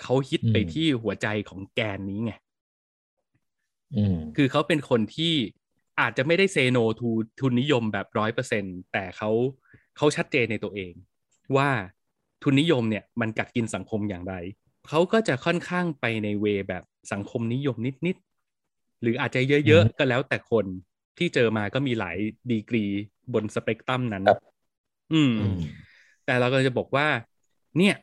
[0.02, 2.34] เขาฮิตไปอืมที่หัวใจของแกนนี้ไง
[3.96, 5.34] อืมคือเขาเป็นคนที่
[6.00, 7.10] อาจจะไม่ได้เซโนทู
[7.40, 8.64] ทุนนิยมแบบร้อยเปอร์เซ็น
[8.94, 9.32] แต่เขา
[9.98, 10.94] เขาชัดเจนในตัวเอง
[11.58, 11.70] ว่า
[12.44, 14.36] ทุนนิยมเนี่ยมันกัดกินสังคมอย่างไร
[14.88, 17.76] เขาก็จะค่อนข้างไปในเวแบบสังคมนิยม
[18.08, 20.66] นิดๆหรืออาจจะเยอะอืมๆก็แล้วแต่คน
[21.18, 22.18] ที่เจอมาก็มีหลาย
[22.52, 22.86] ดีกรี
[23.34, 24.40] บนสเปกตรัมนั้นครับ
[25.14, 25.60] อืมอืม
[26.26, 27.08] แต่เราก็จะบอกว่า
[27.78, 27.96] เนี่ย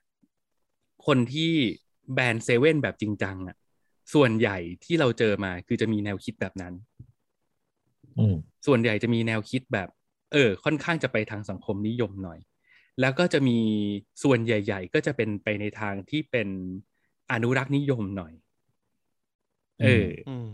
[1.06, 1.52] คนที่
[2.14, 3.56] แบนเซเว่นแบบจริงจังอะ
[4.14, 6.74] ส่วนใหญ่ที่เราเจอมาคือจะมีแนวคิดแบบนั้น
[8.18, 9.88] อืมส่วนใหญ่จะมีแนวคิดแบบ
[10.32, 12.38] เออ ค่อนข้างจะไปทางสังคมนิยมหน่อย
[13.00, 13.58] แล้วก็จะมี
[14.22, 16.48] ส่วนใหญ่ ๆ ก็จะเป็นไปในทางที่เป็น
[17.32, 18.32] อนุรักษ์นิยมหน่อย
[19.82, 20.48] เออออืม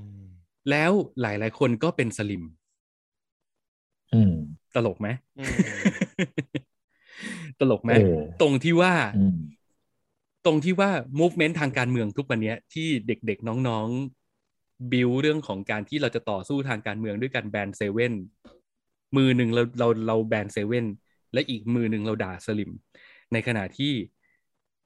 [0.71, 2.43] แล้วหลายๆคนก็เป็นสลิม
[4.13, 4.33] อืม
[4.75, 5.57] ตลกไหมอืม
[7.61, 9.37] ตลกไหมเออตรงที่ว่าอืม
[10.47, 10.91] ตรงที่ว่า
[11.21, 18.13] movement ทางการเมืองทุกวันเนี้ยที่เด็กๆ น้องๆ บิวเรื่องของการที่เราจะต่อสู้ทางการเมืองด้วยการแบนเซเว่น
[19.17, 20.87] มือหนึ่งเราเราเราแบนเซเว่น
[21.33, 22.71] และอีกมือหนึ่งเราด่าสลิม
[23.33, 23.93] ในขณะที่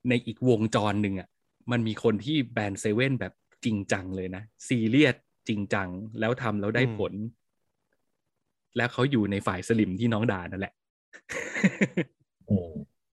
[0.09, 1.28] ในอีกวงจรหนึ่งอะ
[1.72, 3.32] มันมีคนที่แบนเซเว่นแบบ
[3.64, 5.16] จริงจังเลยนะ ซีเรียส
[5.49, 5.88] จริงจัง
[6.20, 7.12] แล้วทำแล้วได้ผล
[8.76, 10.74] แล้วเขาอยู่ในฝ่ายสลิมที่น้องด่านั่นแหละ
[12.51, 12.72] อืม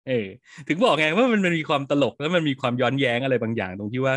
[0.09, 0.26] เออ
[0.68, 4.14] ถึงบอกไงว่ามันมันมีความตลกแล้วมันมีความย้อนแย้งอะไรบางอย่างตรงที่ว่า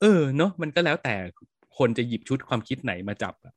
[0.00, 1.14] เออเนาะมันก็แล้วแต่
[1.78, 3.54] คนจะหยิบชุดความคิดไหนมาจับอะ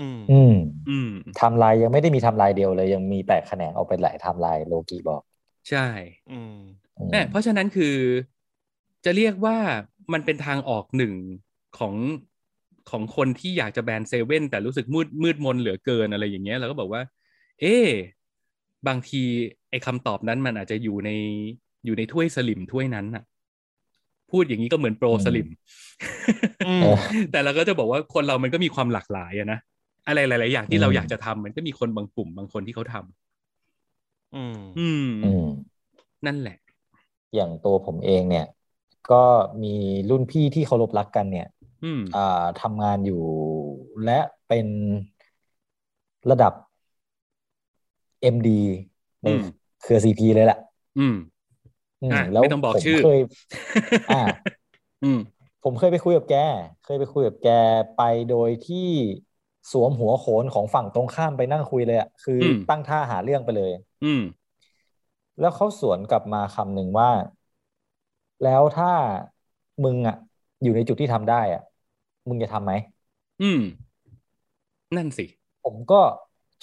[0.00, 0.52] อืมอืม
[0.88, 5.22] อืมไทำลายยังไม่ได้มีไทำลายเดียวเลย ยังมีแตกแขนงออกเป็นหลายไทำลายโลกีบอก
[5.70, 5.86] ใช่
[6.32, 6.56] อืม
[6.98, 7.96] อืมเนี่ยเพราะฉะนั้นคือ
[9.04, 9.56] จะเรียกว่า
[10.12, 11.14] มันเป็นทางออกหนึ่ง
[11.78, 11.94] ของ
[12.90, 17.02] ของคนที่อยากจะแบนเซเว่นแต่รู้สึกมืดมืดมนเหลือเกินอะไรอย่างเงี้ยเราก็บอกว่า
[17.60, 17.88] เอ๊ะ
[18.88, 19.22] บางที
[19.70, 21.10] ไอ้คำตอบนั้นมันอาจจะอยู่ใน
[21.84, 23.24] อยู่ในถ้วยสลิมถ้วยนั้นน่ะ
[24.30, 25.48] พูดอย่างนี้ก็เหมือนโปรอืมสลิม
[26.68, 26.96] อืมเออ
[27.30, 29.58] แต่เราก็จะบอกว่าคนเรามันก็มีความหลากหลายอะนะ
[30.06, 35.44] อะไรหลาย ๆ อย่างที่อืมเราอยากจะทำมันก็มีคนบางกลุ่มบางคนที่เขาทำอืมอืม อืม
[36.26, 36.56] นั่นแหละ
[37.34, 38.46] อย่างตัวผมเองเนี่ย
[39.10, 39.22] ก็
[39.62, 39.74] มี
[40.10, 41.48] รุ่นพี่ที่เคารพรักกันเนี่ย
[41.84, 43.22] อืมอ่าทำงานอยู่
[44.04, 44.18] และ
[44.48, 44.66] เป็น
[46.30, 46.52] ระดับ
[48.20, 48.48] MD
[49.22, 49.42] ในอืม
[49.82, 50.58] เครือ CP เลยแหละ
[50.98, 51.16] อืม
[52.02, 53.18] อืมอะแล้วไม่ต้องบอกผมชื่อเคย
[54.10, 54.22] อ่า
[55.04, 55.18] อืม
[55.64, 56.36] ผมเคยไปคุยกับแก
[56.84, 57.48] เคยไปคุยกับแก
[57.96, 58.88] ไปโดยที่
[59.72, 63.70] สวมหัวโขนของฝั่งตรงข้ามไปนั่งคุยเลยอะคืออมตั้งท่าหาเรื่องไปเลย
[64.04, 64.22] อืม
[65.40, 67.10] แล้วเขาสวนกลับมาคำหนึ่งว่า
[68.44, 68.90] แล้วถ้า
[69.84, 70.16] มึงอะ
[70.62, 71.62] อยู่ในจุดที่ทำได้อะ
[72.28, 72.72] มึงจะทำไหม
[73.42, 73.60] อืม
[74.96, 75.24] นั่นสิ
[75.64, 76.00] ผมก็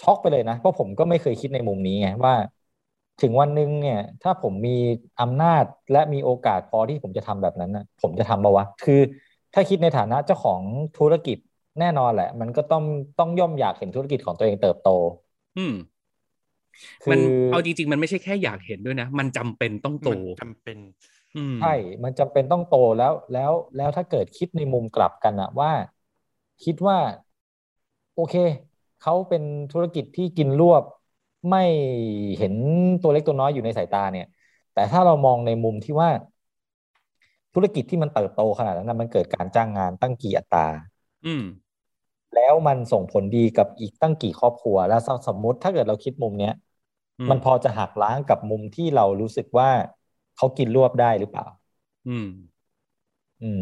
[0.02, 2.36] ช็อกไปเลยนะ เพราะผมก็ไม่เคยคิดในมุมนี้ไงว่า
[3.22, 4.78] ถึงวันหนึ่งเนี่ย ถ้าผมมี
[5.22, 9.02] อำนาจและมีโอกาสพอที่ผมจะทำแบบนั้นนะผมจะทำปะวะ คือ
[9.54, 10.62] ถ้าคิดในฐานะเจ้าของ
[10.98, 11.38] ธุรกิจ
[11.80, 12.84] แน่นอนแหละ มันก็ต้อง
[13.18, 14.88] ต้องย่อมอยากเห็นธุรกิจของตัวเองเติบโต
[15.58, 15.74] อืม
[17.04, 17.20] คือมัน
[17.50, 20.78] เอาจริง ๆ มันไม่ใช่แค่อยากเห็นด้วยนะ มันจำเป็นต้องโตมันจำเป็น
[21.36, 21.68] อืมใช่
[22.04, 25.72] มันจำเป็นต้องโตแล้วแล้วแล้วถ้าเกิดคิดในมุมกลับกันอะว่า
[26.64, 26.98] คิดว่า
[28.14, 28.34] โอเค
[29.00, 30.84] เขาเป็นธุรกิจที่กินรวบ
[31.50, 31.60] ไม่
[32.38, 32.54] เห็น
[33.02, 34.26] ตัวเล็กตัวน้อยอยู่ในสายตาเนี่ย
[34.72, 36.10] แต่ถ้าเรามองในมุมที่ว่า
[37.54, 40.68] ธุรกิจที่มันเติบโตขนาดนั้นนะมันเกิดการจ้างงานตั้งกี่อัตรา
[41.26, 41.42] อืม
[42.36, 46.54] แล้วมันส่งผลดีกับอีกตั้งกี่ครอบครัว แล้วสมมติถ้าเกิดเราคิดมุมเนี้ย
[47.20, 49.70] อืมมันพอจะหักล้างกับมุมที่เรารู้สึกว่า
[50.36, 51.46] เขากินรวบได้หรือเปล่า
[52.08, 52.26] อืม
[53.40, 53.62] อืม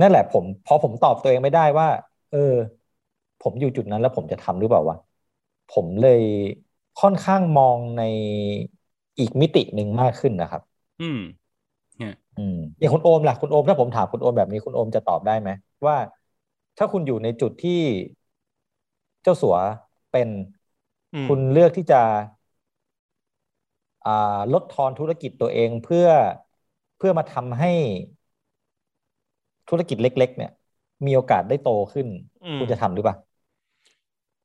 [0.00, 1.88] นั่นแหละผม พอผมตอบตัวเองไม่ได้ว่า
[2.30, 2.38] เออ
[3.40, 4.96] ผมอยู่จุดนั้นแล้วผมจะทำหรือเปล่าวะ
[5.68, 6.20] ผมเลย
[6.96, 8.00] ค่อนข้างมองใน
[9.18, 10.62] อีกมิติหนึ่งมากขึ้นนะครับ
[11.00, 11.18] อืม
[11.96, 15.50] เนี่ยอืมอย่างคุณโอมล่ะคุณโอมถ้าผมถามคุณโอมแบบนี้คุณโอมจะตอบได้ไหม
[15.86, 15.96] ว่า
[16.76, 17.72] ถ้าคุณอยู่ในจุดที่
[19.22, 19.56] เจ้าสัว
[20.10, 20.28] เป็น
[21.14, 21.96] อืมคุณเลือกที่จะ
[24.04, 24.10] อ่า
[24.52, 26.06] ลดทอนธุรกิจตัวเองเพื่อ
[26.96, 27.68] เพื่อมาทำให้
[29.68, 30.50] ธุรกิจเล็ก ๆ เนี่ย
[31.06, 32.08] มีโอกาสได้โตขึ้น
[32.42, 33.16] อืมคุณจะทำหรือเปล่า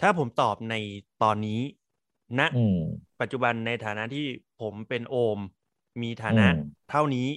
[0.01, 0.75] ถ้าผมตอบใน
[1.23, 1.59] ตอนนี้
[2.39, 2.75] ณอืม
[3.19, 4.25] ปัจจุบันในฐานะที่
[4.61, 5.39] ผมเป็นโอม
[6.01, 6.55] มีฐานะอืม
[6.89, 7.27] เท่านี้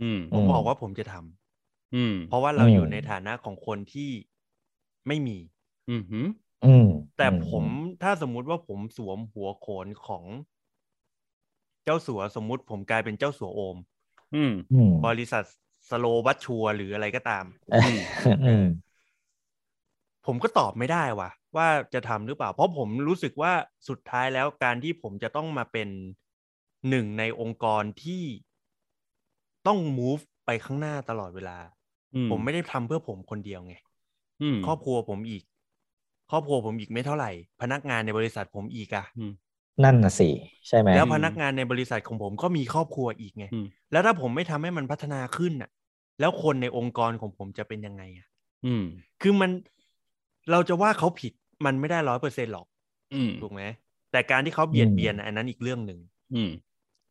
[0.00, 4.10] อืมผมอืมบอกว่าผมจะทำอืมเพราะว่าเราอืมอยู่ในฐานะของคนที่
[5.08, 5.38] ไม่มี
[5.88, 6.26] อืมหืม
[6.62, 6.86] อืม
[7.16, 7.64] แต่อืผม
[8.02, 10.24] ถ้าสมมุติว่าผมสวมหัวโขนของ
[11.84, 13.76] เจ้าสัวสมมุติผมกลายเป็นเจ้าสัวโอม
[14.34, 15.44] อืมอืมบริษัท
[15.90, 17.44] สโลวัตชัวหรืออะไรก็ตาม
[17.82, 18.64] อืม
[20.26, 23.52] ผมก็ตอบไม่ได้ว่ะ ว่าจะทำหรือเปล่า เพราะผมรู้สึกว่า
[23.88, 25.88] สุดท้ายแล้วการที่ผมจะต้องมาเป็น
[26.88, 28.22] หนึ่งในองค์กรที่
[29.66, 31.58] ต้อง move ไปข้างหน้าตลอดเวลา
[32.14, 33.93] อืมผมไม่ได้ทำเพื่อผมคนเดียวไงอืม
[34.66, 35.42] ครอบครัวผมอีก
[36.30, 37.30] ครอบครัวผมอีกไม่เท่าไหร่
[37.62, 39.32] พนักงานในบริษัทผมอีกอะอืม
[39.84, 40.28] นั่นน่ะสิ
[40.68, 45.70] ใช่ไหมแล้วพนักงานในบริษัทของผมก็มีครอบครัวอีกไงอืมแล้วถ้าผมไม่ทำให้มันพัฒนาขึ้นน่ะ
[46.20, 48.26] แล้วคนในองค์กรของผมจะเป็นยังไงอะ
[48.66, 48.84] อืม
[49.22, 49.50] คือมัน
[50.50, 51.32] เราจะว่าเขาผิด
[51.64, 52.66] มันไม่ได้ร้อยเปอร์เซ็นต์หรอก
[53.14, 53.62] อืมถูกไหม
[54.12, 55.98] แต่การที่เขาเบียดเบียนน่ะอันนั้นอีกเรื่องหนึ่ง
[56.34, 56.50] อืม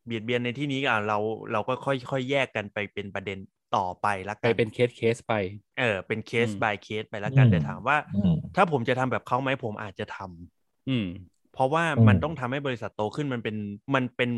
[0.06, 1.18] เบียดเบียนในที่นี้อะเรา
[1.52, 3.40] เราก็ค่อยค่อยแยกกันไปเป็นประเด็น
[3.76, 5.34] ต่อไปละไปกันเป็น case case ไป
[5.80, 11.08] เออ เป็นเคสอืม by case ไปละกันแต่ถามว่าอืมถ้าผมจะทำแบบเขาไหมผมอาจจะทำอืม
[11.54, 13.56] เพราะว่าอืมมันต้องทำให้บริษัทโตขึ้นมันเป็น
[13.96, 14.32] มันเป็น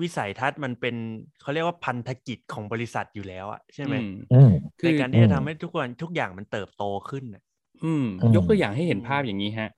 [0.00, 0.96] วิสัยทัศน์มันเป็น
[1.40, 4.50] เขาเรียกว่าพันธกิจของบริษัทอยู่แล้วอะใช่ไหมอืมอืม
[4.80, 7.42] คือในการที่จะทำให้ทุกคนทุกอย่างมันเติบโตขึ้นน่ะ
[7.84, 9.70] อืมอืม ยกตัวอย่างให้เห็นอืมภาพอย่างนี้ฮะ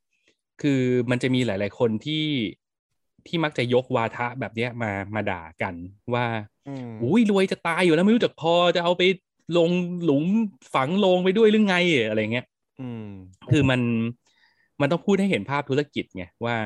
[0.63, 2.25] คือมันจะมีหลาย ๆ คนที่
[3.27, 5.75] ที่มักจะยกวาทะแบบเนี้ยมามาด่ากัน
[6.15, 6.25] ว่า
[6.69, 9.03] อืมอุ้ยรวยจะตายอยู่แล้วไม่รู้จักพอจะเอาไป
[9.59, 9.71] ลง
[10.05, 10.25] หลุม
[10.75, 11.77] ฝังลงไปด้วยหรือไง
[12.09, 12.47] อะไรเงี้ย
[12.81, 13.09] อืม
[13.51, 13.81] คือมัน
[14.81, 16.57] มันต้องพูดให้เห็นภาพธุรกิจไงว่า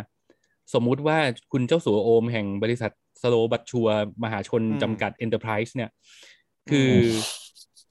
[0.74, 1.18] สมมุติว่า
[1.52, 2.90] คุณเจ้าสัวโอมแห่งบริษัท
[3.22, 3.86] สโลบัตชัว
[4.24, 5.90] มหาชนอืมจำกัด Enterprise เนี่ย
[6.70, 7.04] คืออม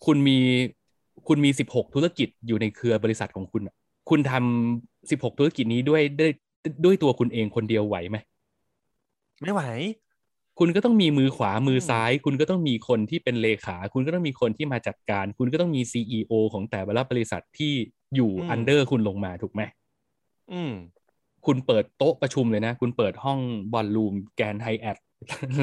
[0.06, 0.40] คุณมี
[1.28, 3.76] คุณมีสิบหกธุรกิจอยู่ในเครือบริษัทของคุณอะ
[4.10, 6.32] คุณทำสิบหกธุรกิจนี้ด้วยด้วย
[6.86, 8.18] ด้วยตัวคุณเองคนเดียวไหวไหม
[9.42, 9.62] ไม่ไหว
[10.60, 16.02] คุณก็ต้องมีมือขวามืออมซ้าย คุณก็ต้องมีคนที่เป็นเลขา คุณก็ต้องมีคนที่มาจัดการ คุณก็ต้องมีซี
[16.32, 17.74] อของแต่ละบริษัทที่
[18.16, 19.62] อยู่ under คุณลงมาถูกไหม
[20.52, 20.74] อืม
[21.46, 23.40] คุณเปิดโต๊ะประชุมเลยนะ คุณเปิดห้อง
[23.74, 24.98] ballroom Grand Hyatt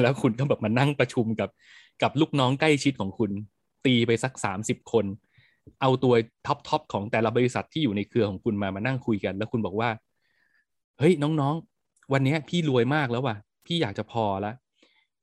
[0.01, 1.49] แล้วคุณก็แบบมานั่งประชุมกับ
[2.01, 3.31] กับลูกน้องใกล้ชิดของคุณ
[3.85, 5.05] ตีไปสักสามสิบคน
[5.81, 6.13] เอาตัว
[6.47, 9.89] top top ของแต่ละบริษัทที่อยู่ในเครือของคุณมามานั่งคุยกัน แล้วคุณบอกว่า
[10.99, 13.35] เฮ้ยน้องๆ วันเนี้ยพี่รวยมากแล้วว่ะ
[13.65, 14.51] พี่อยากจะพอละ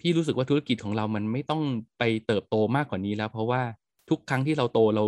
[0.03, 1.63] พี่รู้สึกว่าธุรกิจของเรามันไม่ต้อง
[1.99, 3.63] ไปเติบโตมากกว่านี้แล้ว เพราะว่า
[4.11, 5.05] ทุกครั้งที่เราโตเรา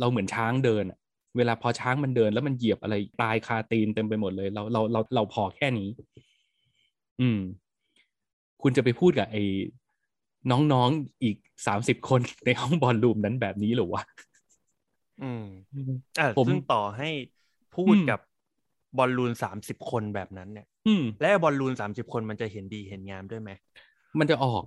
[0.00, 0.98] เราเหมือนช้างเดินอะ
[1.36, 5.88] เวลาพอช้างมันเดิน แล้วมันเหยียบอะไรตายคาตีนเต็มไปหมดเลย เราเราเราเราพอแค่นี้
[7.20, 7.38] อืม
[8.62, 9.42] คุณจะไปพูดกับไอ้
[10.50, 14.02] น้องๆอีกสามสิบคนในห้องบอลลูมนั้นแบบนี้เหรอวะ
[15.20, 15.42] อืม
[16.18, 17.08] อะผมซึ่งต่อให้
[17.72, 18.18] พูดอืมกับ
[18.98, 23.50] บอลลูนสามสิบคนแบบนั้นเนี่ย อืม และบอลลูนสามสิบคนมันจะเห็นดีเห็นงามด้วยไหม
[24.20, 24.64] มันจะออก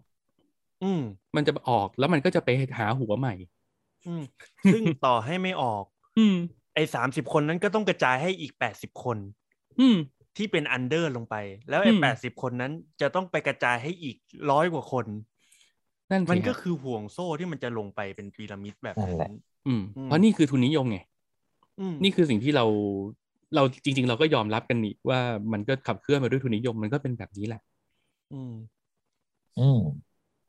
[0.83, 1.01] อืม
[1.35, 3.33] มันจะออกแล้วมันก็จะไปหาหัวใหม่
[4.07, 4.23] อืม
[4.71, 5.83] ซึ่งต่อให้ไม่ออก
[6.17, 6.35] อืม
[6.75, 9.17] ไอ้สามสิบคนนั้นก็ต้องกระจายให้อีกแปดสิบคน
[9.79, 9.95] อืม
[10.37, 11.35] ที่เป็นอันเดอร์ลงไป
[11.69, 12.71] แล้วไอ้อืมแปดสิบคนนั้น
[13.01, 14.17] จะต้องไปกระจายให้อีก
[14.51, 15.05] ร้อยกว่าคน
[16.11, 19.33] นั่นสิมันก็ฮะคือห่วงโซ่ที่มันจะลงไปเป็นพีระมิดแบบนั่นแหนั้ละน
[19.67, 20.97] อืมอืม เพราะนี่คือทุนนิยมไง
[21.79, 22.65] อืมนี่คือสิ่งที่เรา
[23.55, 25.19] เราจริง ๆ เราก็ยอมรับกันนี่ว่า
[25.53, 27.61] มันก็ขับเคลื่อนมาด้วยทุนนิยมมันก็เป็นแบบนี้แหละ
[29.57, 29.81] อืมอืม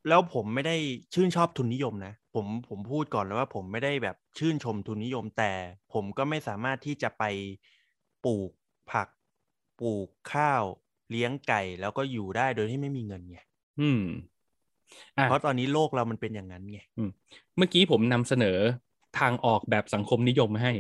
[0.09, 0.77] แล้วผมไม่ได้
[1.15, 5.53] ชื่นชอบทุนนิยมนะ ผมผมพูดก่อนเลยว่าผมไม่ได้แบบชื่นชมทุนนิยม แต่
[5.93, 7.25] ผมก็ไม่สามารถที่จะไป
[8.25, 8.51] ปลูก
[8.91, 9.09] ผัก
[9.81, 10.65] ปลูกข้าว
[11.11, 13.39] เลี้ยงไก่ แล้วก็อยู่ได้โดยที่ไม่มีเงินไง
[13.81, 14.03] อืม
[15.19, 16.79] อะเพราะตอนนี้โลกเรามันเป็นอย่างนั้นไง
[17.57, 18.59] เมื่อกี้ผมนำเสนอ
[19.21, 20.73] ทางออกแบบสังคมนิยมให้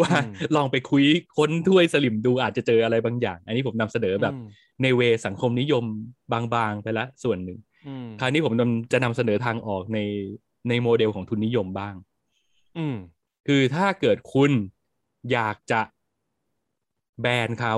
[0.00, 1.04] ว่าอืมลองไปคุย
[1.36, 4.46] ค้นถ้วยสลิมดูอาจจะเจออะไรบางอย่าง อันนี้ผมนำเสนอแบบอืม
[4.82, 5.84] ในเวสังคมนิยม
[6.32, 9.98] บางๆไปละส่วนหนึ่งอืมคราวนี้ผมนำจะนำเสนอทางออกใน
[10.68, 11.94] ในโมเดลของทุนนิยมบ้าง
[12.78, 12.96] อืม
[13.46, 14.50] คือถ้าเกิดคุณ
[15.32, 15.80] อยากจะ
[17.20, 17.74] แบนเขา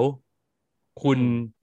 [1.03, 1.24] คุณอื
[1.55, 1.57] ม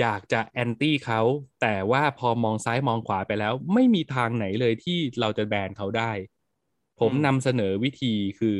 [0.00, 1.20] อยากจะแอนตี้เขา
[1.62, 6.10] แต่ว่าพอมองซ้ายมองขวาไปแล้ว ไม่มีทางไหนเลยที่เราจะแบนเขาได้
[7.00, 8.58] ผมนำเสนอวิธีคือ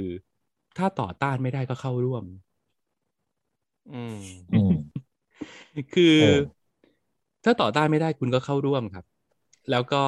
[0.78, 2.24] ถ้าต่อต้านไม่ได้ก็เข้าร่วม
[3.92, 4.18] อืม
[4.52, 4.72] อืม
[5.94, 6.40] คือเออ
[7.44, 9.04] ถ้าต่อต้านไม่ได้คุณก็เข้าร่วมครับ
[9.70, 10.02] แล้วก็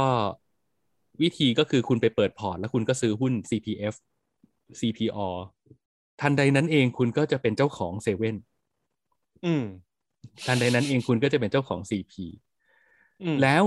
[1.23, 3.95] วิธีก็คือคุณไปเปิดพอร์ต แล้วคุณก็ซื้อหุ้น CPF
[4.81, 5.19] CPO
[6.21, 8.37] ทันใดนั้นเองคุณก็จะเป็นเจ้าของเซเว่น
[9.45, 9.65] อืม
[10.47, 12.13] ทันใดนั้นเองคุณก็จะเป็นเจ้าของ CP
[13.23, 13.63] อืมแล้ว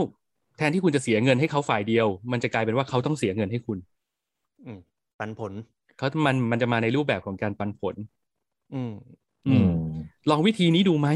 [0.58, 3.97] แทนที่คุณจะเสียเงินให้เขาฝ่ายเดียว มันจะกลายเป็นว่าเขาต้องเสียเงินให้คุณอืม
[5.20, 5.54] ปันผล
[5.98, 7.96] เขามันมันจะมาในรูปแบบของการปันผล
[8.74, 8.94] อืม
[9.48, 9.70] อืม
[10.30, 11.10] ลองวิธีนี้ดูไหม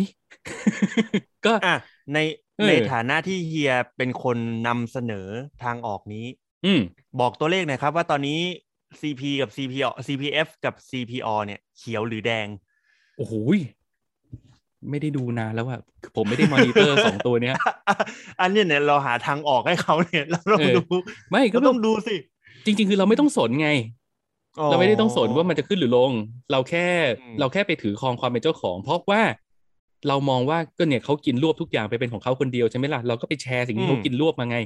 [1.45, 1.75] ก็อะ
[2.13, 2.17] ใน
[2.57, 4.37] เออในฐานะที่เฮียเป็นคน
[4.67, 5.27] นำเสนอ
[5.63, 6.25] ทางออกนี้
[6.65, 6.81] อืม
[7.19, 8.39] บอกตัวเลขหน่อยครับ ว่าตอนนี้
[8.99, 12.47] CP กับ CPO CPF กับ CPO เนี่ย เขียวหรือแดง
[13.17, 13.59] โอ้โหย
[14.89, 17.55] ไม่ได้ดูนานแล้วอะคือผมไม่ได้มอนิเตอร์สองตัวเนี้ย
[18.41, 20.83] อันเนี้ยเนี่ยเราหาทางออกให้เขาเนี่ย เราต้องเออดู
[21.31, 22.15] ไม่ก็ก็ต้องดูสิ
[22.65, 23.69] จริง ๆ คือเราไม่ต้องสนไง
[24.59, 26.11] อ๋อเราไม่ได้ต้องสนว่ามันจะขึ้นหรือลง
[26.51, 26.87] เราแค่
[27.21, 29.21] อืมเราแค่ไปถือครองความเป็นเจ้าของ เพราะว่า
[30.07, 34.57] เรามองว่าก็เนี่ยเขากินรวบทุกอย่างไปเป็นของเขาคนเดียวใช่ไหมล่ะเราก็ไปแชร์สิ่งที่เขากินรวบมาไง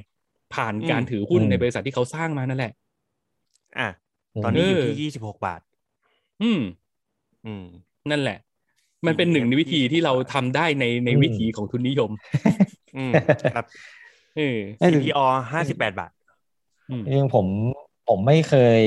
[0.54, 2.72] ผ่านการถือหุ้นอืมในบริษัทที่เขาสร้างมานั่นแหละ
[3.80, 3.90] อะ
[4.44, 5.60] ตอนนี้อยู่เออที่ยี่สิบหกบาท
[6.42, 6.62] อืม
[7.46, 7.66] อืม
[8.12, 8.38] นั่นแหละ
[9.06, 12.12] มันเป็นหนึ่งในวิธีที่เราทำได้ในในอืมวิถีของทุนนิยม
[12.98, 13.12] อืม
[13.56, 13.66] ครับ
[14.38, 15.20] เออเอ้ย CPO
[15.54, 16.12] ห้าสิบแปดบาท
[16.90, 17.48] อืมจริงๆผม
[18.06, 18.82] ผมไม่เคย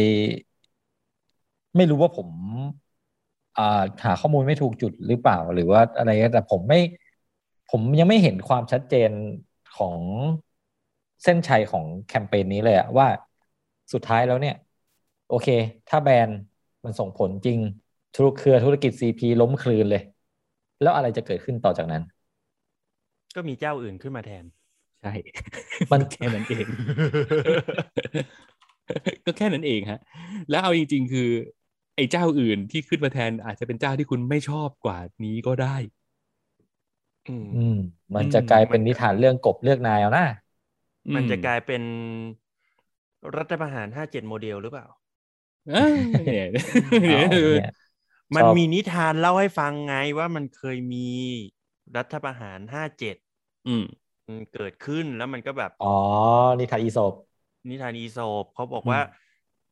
[1.76, 2.28] ไม่รู้ว่าผม
[3.56, 3.62] อ่า
[4.04, 6.78] หาข้อมูลไม่ถูกจุดหรือเปล่า หรือว่าอะไรก็แต่ผมไม่
[7.70, 9.10] ผมยังไม่เห็นความชัดเจน
[9.78, 10.00] ของ
[11.24, 13.06] เส้นชัยของแคมเปญนี้เลยอะว่า
[13.92, 14.54] สุดท้ายแล้วเนี่ย
[15.28, 15.48] โอเค
[15.88, 16.30] ถ้าแบน
[16.84, 17.58] มันส่งผลจริง
[18.14, 20.02] ธุรเครือธุรกิจซีพีล้มคลืนเลย
[20.80, 22.02] แล้วอะไรจะเกิดขึ้นต่อจากนั้น
[23.34, 24.44] ก็มีเจ้าอื่นขึ้นมาแทน
[25.02, 25.12] ใช่
[25.92, 26.66] มันแค่นั้นเอง
[29.24, 29.98] ก็แค่นั้นเองฮะ
[30.48, 31.28] แล้วเอาจริง ๆ คือ
[31.96, 35.76] ไอ้เจ้าอื่นที่ขึ้นมาแทนอาจจะเป็นเจ้าที่คุณไม่ชอบกว่านี้ก็ได้
[37.26, 37.70] อืม อืม
[38.16, 40.22] มันจะกลายเป็นนิทานเรื่องกบเลือกนายเอานะ
[41.14, 41.82] มันจะอืกลายเป็น
[43.36, 44.86] รัฐประหารห้าเจ็ดโมเดลหรือเปล่า
[45.66, 46.44] เอ้ยเนี่ย
[47.04, 47.14] เอา
[47.48, 47.66] เนี่ย
[48.36, 51.08] มันชอบมีนิทานเล่าให้ฟังไงว่ามันเคยมี
[51.96, 53.16] รัฐประหารห้าเจ็ด
[53.66, 53.84] อืม
[54.52, 55.86] เกิดขึ้นแล้วมันก็แบบ อ๋อ
[56.58, 57.12] นิทานอีสป
[57.70, 59.00] นิทานอีโซปเขาบอกอืมว่า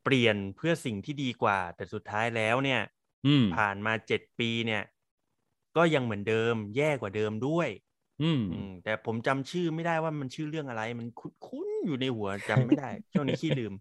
[0.04, 2.80] เปลี่ยนเพื่อสิ่งที่ดีกว่า แต่สุดท้ายแล้วเนี่ย
[3.24, 4.82] อืมผ่านมาเจ็ดปีเนี่ย
[5.76, 7.68] ก็ยังเหมือนเดิม แย่กว่าเดิมด้วย
[8.22, 13.72] อืมอืมแต่ผมจำชื่อไม่ได้ว่ามันชื่อเรื่องอะไร มันคุ้นๆอยู่ในหัวจำไม่ได้ช่วงนี้ขี้ลืม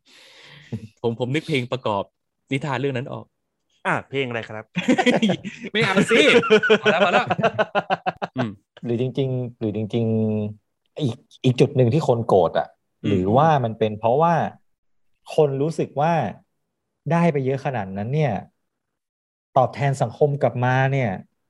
[1.02, 2.04] ผมผมนึกเพลงประกอบ
[2.52, 3.26] นิทานเรื่องนั้นออก
[3.88, 4.66] อะเพลงอะไรครับ
[5.74, 6.18] ไม่เอาสิ
[6.82, 7.26] พอแล้วพอแล้ว
[8.36, 8.50] อืม
[8.84, 10.06] หรือจริง ๆ หรือจริง
[10.54, 12.75] ๆ อีกอีกจุดหนึ่งที่คนโกรธอะอืม
[13.06, 14.36] หรือว่ามันเป็นเพราะว่า
[15.36, 16.14] คนรู้สึกว่า
[17.10, 18.32] ได้ไปเยอะขนาดนั้นเนี่ย
[19.58, 21.10] ตอบแทนสังคมกลับมาเนี่ย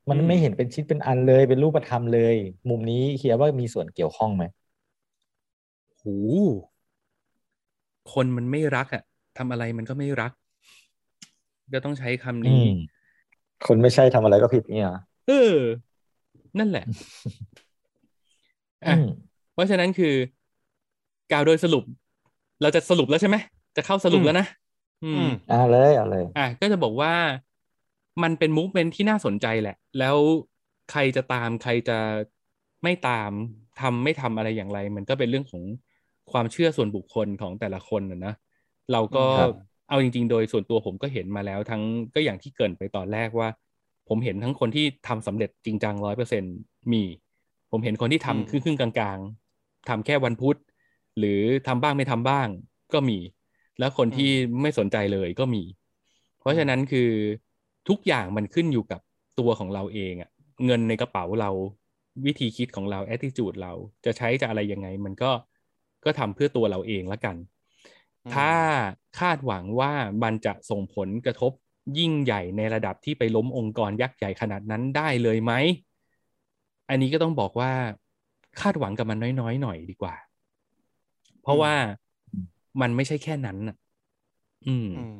[0.09, 2.35] มันไม่เห็นเป็นชิ้นเป็นอันเลย เป็นรูปธรรมเลย
[2.69, 4.43] มุมนี้เฮียว่ามีส่วนเกี่ยวข้องไหม
[5.97, 6.05] โห
[8.13, 9.03] คนมันไม่รักอะ
[9.37, 10.31] ทำอะไรมันก็ไม่รัก
[11.73, 12.65] ก็ต้องใช้คำอืนี้ม
[13.63, 15.35] คนไม่ใช่ทำอะไรก็ผิดเนี่ยเหรอเออ
[16.59, 16.85] นั่นแหละ
[18.85, 19.05] อะอืม
[19.51, 20.07] เพราะฉะนั้นคือ
[21.31, 21.83] กล่าวโดยสรุป
[22.61, 23.37] เราจะสรุปแล้วใช่ไหม
[23.75, 24.45] จะเข้าสรุปแล้วนะ
[25.03, 27.13] อือืมมอ่าเลยเอาเลย อะก็จะบอกว่า
[28.23, 30.17] มันเป็นมูฟเมนที่น่าสนใจแหละ แล้ว
[30.91, 31.97] ใครจะตามใครจะ
[32.83, 33.31] ไม่ตาม
[33.81, 35.63] ทำไม่ทำอะไรอย่างไร มันก็เป็นเรื่องของ
[36.31, 38.33] ความเชื่อส่วนบุคคลของแต่ละคนนะนะ
[38.91, 41.81] เราก็ครับเอาจริง ๆ โดยส่วนตัวผมก็เห็นมาแล้ว ทั้ง
[42.15, 43.49] ก็อย่างที่เกรินไปตอนแรกว่า
[44.09, 46.43] ผมเห็นทั้งคนที่ทำสำเร็จจริงจังร้อยเปอร์เซ็น
[46.91, 47.03] มี
[47.71, 49.19] ผมเห็นคนที่อืมทำครึ่งครึ่งๆกลาง
[49.53, 50.57] ๆทำแค่วันพุธ
[51.19, 52.47] หรือทำบ้างไม่ทำบ้าง
[52.93, 53.19] ก็มี
[53.79, 55.63] แล้วคนที่ไม่สนใจเลยก็มี
[56.39, 57.09] เพราะฉะนั้นคือ
[57.89, 59.01] ทุกอย่างมันขึ้นอยู่กับ
[59.39, 60.29] ตัวของเราเองอะ
[60.65, 61.51] เงินในกระเป๋าเรา
[62.25, 63.73] วิธีคิดของเรา attitude เรา
[64.05, 65.31] จะใช้จะอะไรยังไง มันก็
[66.05, 67.35] ก็ทำเพื่อตัวเราเองละกัน
[68.25, 68.51] อืมถ้า
[69.19, 69.93] คาดหวังว่า
[70.23, 71.51] มันจะส่งผลกระทบ
[71.97, 75.53] ยิ่งใหญ่ในระดับที่ไปล้มองค์กรยักษ์ใหญ่ขนาดนั้นได้เลยไหม
[76.89, 77.71] อันนี้ก็ต้องบอกว่า
[78.61, 80.15] คาดหวังกับมันน้อยๆหน่อยดีกว่า
[81.45, 81.73] เพราะว่า
[82.81, 83.75] มันไม่ใช่แค่นั้นน่ะ
[84.67, 85.17] อืมอืม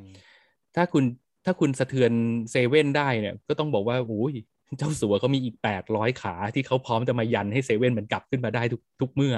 [0.75, 1.03] ถ้าคุณ
[1.45, 2.11] ถ้าคุณสะเทือน
[2.51, 4.33] เซเว่นได้เนี่ย ก็ต้องบอกว่าโอ้ย
[4.77, 9.35] เจ้าสัวเขามีอีกแปดร้อยขาที่เขาพร้อมจะมายันให้เซเว่นมันกลับขึ้นมาได้ทุกทุกเมื่อ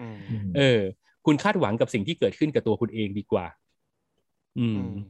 [0.00, 0.78] อืมอืมเออ
[1.26, 3.46] คุณคาดหวังกับสิ่งที่เกิดขึ้นกับตัวคุณเองดีกว่า
[4.58, 5.00] อืมอื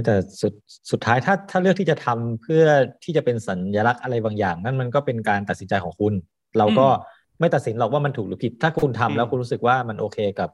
[0.00, 0.52] มแต่สุด
[0.90, 2.64] สุดท้ายถ้าถ้าเลือกที่จะทำเพื่อ
[3.04, 6.14] ที่จะเป็นสัญลักษณ์อะไรบางอย่าง นั่นมันก็เป็นการตัดสินใจของคุณ
[6.58, 10.50] เราก็อืม ไม่ตัดสินหรอกว่ามันถูกหรือผิด ถ้าคุณทำแล้วอืมคุณรู้สึกว่ามันโอเคกับ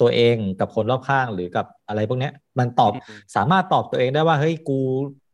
[0.00, 4.78] ตัวเองกับคนรอบข้างหรือกับอะไรพวกเนี้ย มันตอบอืมสามารถตอบตัวเองได้ว่าเฮ้ยกู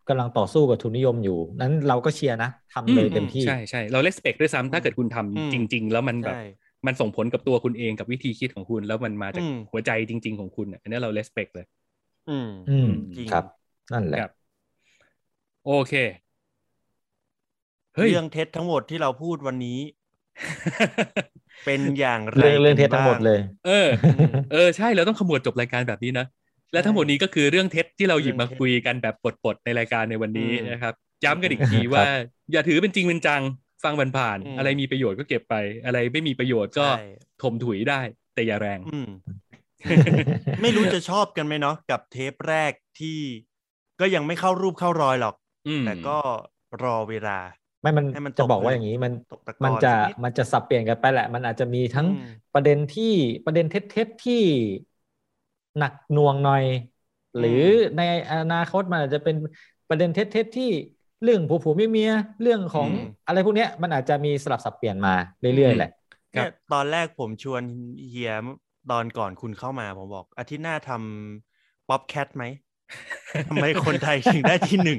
[0.09, 6.39] กำลังต่อสู้กับทุนนิยมอยู่นั้นเราก็เชียร์นะทำเลยอืมเต็มที่ใช่ใช่เรา respect ด้วยซ้ำถ้าเกิดคุณทำอืมจริง ๆ แล้วมันแบบใช่
[6.87, 11.67] มันส่งผลกับตัวคุณเองกับวิธีคิดของคุณ แล้วมันมาจากอืมหัวใจจริง ๆ ของคุณอะอันนี้เรา respect เลย
[12.27, 12.87] อืมอืม
[13.17, 13.45] จริงครับ
[13.93, 14.31] นั่นแหละครับ
[15.65, 15.93] โอเค
[17.95, 19.79] เฮ้ยเรื่องเท็จทั้งหมดที่เราพูดวันนี้
[21.67, 23.89] เป็นอย่างไรเรื่องเรื่องเท็จกันทั้งหมดบ้าเลย เออ
[24.53, 26.27] เออใช่เราต้องขมวดจบรายการแบบนี้นะ
[26.73, 32.05] และทั้งหมดนี้ก็คือเรื่องเท็จที่เราหยิบมาเรื่องเท็จคุยกันแบบปลดๆในรายการในวันนี้อืมนะครับ ย้ำกันอีกทีว่า
[32.53, 33.43] อย่าถือเป็นจริงเป็นจัง
[33.85, 37.03] ฟังผ่านอืมๆอะไรมีประโยชน์ก็เก็บไป อะไรไม่มีประโยชน์ก็ใช่
[37.43, 38.01] ถมถุยได้
[38.35, 39.09] แต่อย่าแรงอืม
[40.63, 43.19] ไม่รู้จะชอบกันไหมเนาะกับเทปแรกที่
[44.01, 45.35] ก็ยังไม่เข้ารูปเข้ารอยหรอก
[45.69, 46.19] อืมแต่ก็
[46.83, 47.39] รอเวลา
[47.81, 52.23] ไม่มันให้มันจะตกบอกว่าเลยอย่างนี้มันตกตะกอนมันจะสักนิดมันจะสับเปลี่ยนกันไปแหละ มันอาจจะมีทั้งอืม
[52.53, 53.05] ประเด็นที่
[53.45, 54.35] ประเด็นเท็จๆที่
[55.79, 56.65] หนักหน่วงหน่อย
[57.37, 57.51] หรือ
[57.97, 58.01] ใน
[58.31, 59.35] อนาคตมันอาจจะเป็น
[59.89, 60.65] ประเด็นเท็จๆที่
[61.23, 62.11] เรื่องผัวผัวเมียเมีย
[62.41, 65.11] เรื่องของอืมอะไรพวกเนี้ย มันอาจจะมีสลับสับเปลี่ยนมา
[65.41, 65.89] เรื่อยๆแหละ
[66.37, 67.63] ครับเนี่ยตอนแรกผมชวน
[68.09, 68.33] เฮีย
[68.91, 72.45] ตอนก่อนคุณเข้ามาผมบอกอาทิตย์หน้าทำป๊อปแคทไหม
[73.49, 74.99] ทำไมคนไทยถึงได้ที่หนึ่ง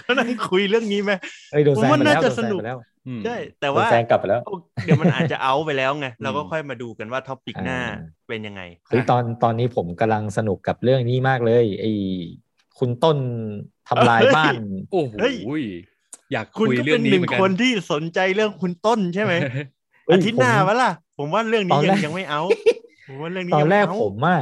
[0.00, 1.12] ก็นั่งคุยเรื่องนี้ไหม
[1.52, 4.40] เอ้ยโดนผมแซงว่าไปแล้วน่าจะโดนแซสงนุกไปแล้วอืมใช่แต่โดนว่าแซงกลับไปแล้ว
[4.84, 7.90] เดี๋ยวมันอาจจะเอาไปแล้วไงเราก็อืมค่อยมาดูกันว่าท็อปิกหน้าอ่า
[8.28, 11.92] เป็นยังไงเฮ้ยตอนตอนนี้ผมกำลังสนุกกับเรื่องนี้มากเลยไอ้
[12.78, 13.18] คุณต้น
[13.88, 14.54] ทำลายเฮ้ยบ้าน
[14.92, 15.34] โอ้โหเฮ้ย
[16.32, 19.32] อยากคุณคุยก็เรื่เป็อนงนี้หนึ่เหงมือนกันคนที่สนใจเรื่องคุณต้นใช่ไหม
[20.06, 22.42] เฮ้ยอาทิตย์หน้าผมวะล่ะ ผมว่าเรื่องนี้ตอนยัแรงกยังไม่เอา
[23.08, 24.38] ผมว่าเรื่องนี้ตอนยังแรไม่กเอาผมอะ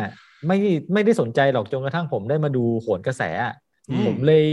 [0.47, 0.59] ไม่
[0.93, 3.55] ไม่ได้สนใจหรอกจนกระทั่งผมได้มาดูโหนกระแสอะ
[3.91, 4.45] อืมผมเลย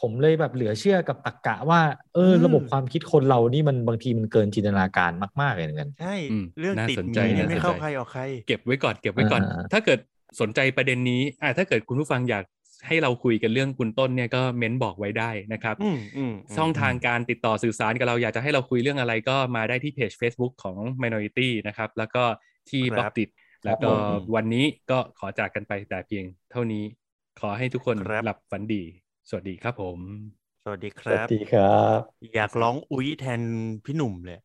[0.00, 1.80] ผมเลยแบบเหลือเชื่อกับตรรกะว่า
[2.14, 9.98] เอออมระบบความคิดคนเรานี่มันบางทีมันเกินจินตนาการมากๆเลยเหมือนกันใช่อืมเรื่องน่าติดสนหใจมีนี่น่าไม่สนเข้าใจใครออกใคร เก็บไว้ก่อนเก็บไว้ก่อนอ่าถ้าเกิด
[10.40, 12.44] สนใจประเด็นนี้อ่าถ้าเกิดคุณผู้ฟังอยาก
[12.86, 22.22] ให้เราคุยกันเรื่องคุณต้นเนี่ยก็เม้นบอกไว้ได้นะครับอืมอืมมช่องทางการติดต่อสื่อสารกับเราอยากจะให้เราคุยเรื่องอะไรก็มาได้ที่เพจ Facebook ของ Minority นะครับ แล้วก็
[22.70, 23.28] ที่ครับบล็อกติด
[23.64, 24.00] แล้วก็ผม
[24.34, 26.84] วันนี้ก็ขอจากกันไปแต่เพียงเท่านี้
[27.40, 28.82] ขอให้ทุกคนครับหลับฝันดี
[29.28, 29.98] สวัสดีครับผม
[30.62, 31.62] สวัสดีคสวัสรับดีครั
[31.98, 32.00] บ
[32.34, 33.42] อยากร้องอุ้ยแทน
[33.84, 34.38] พี่หนุ่มเลย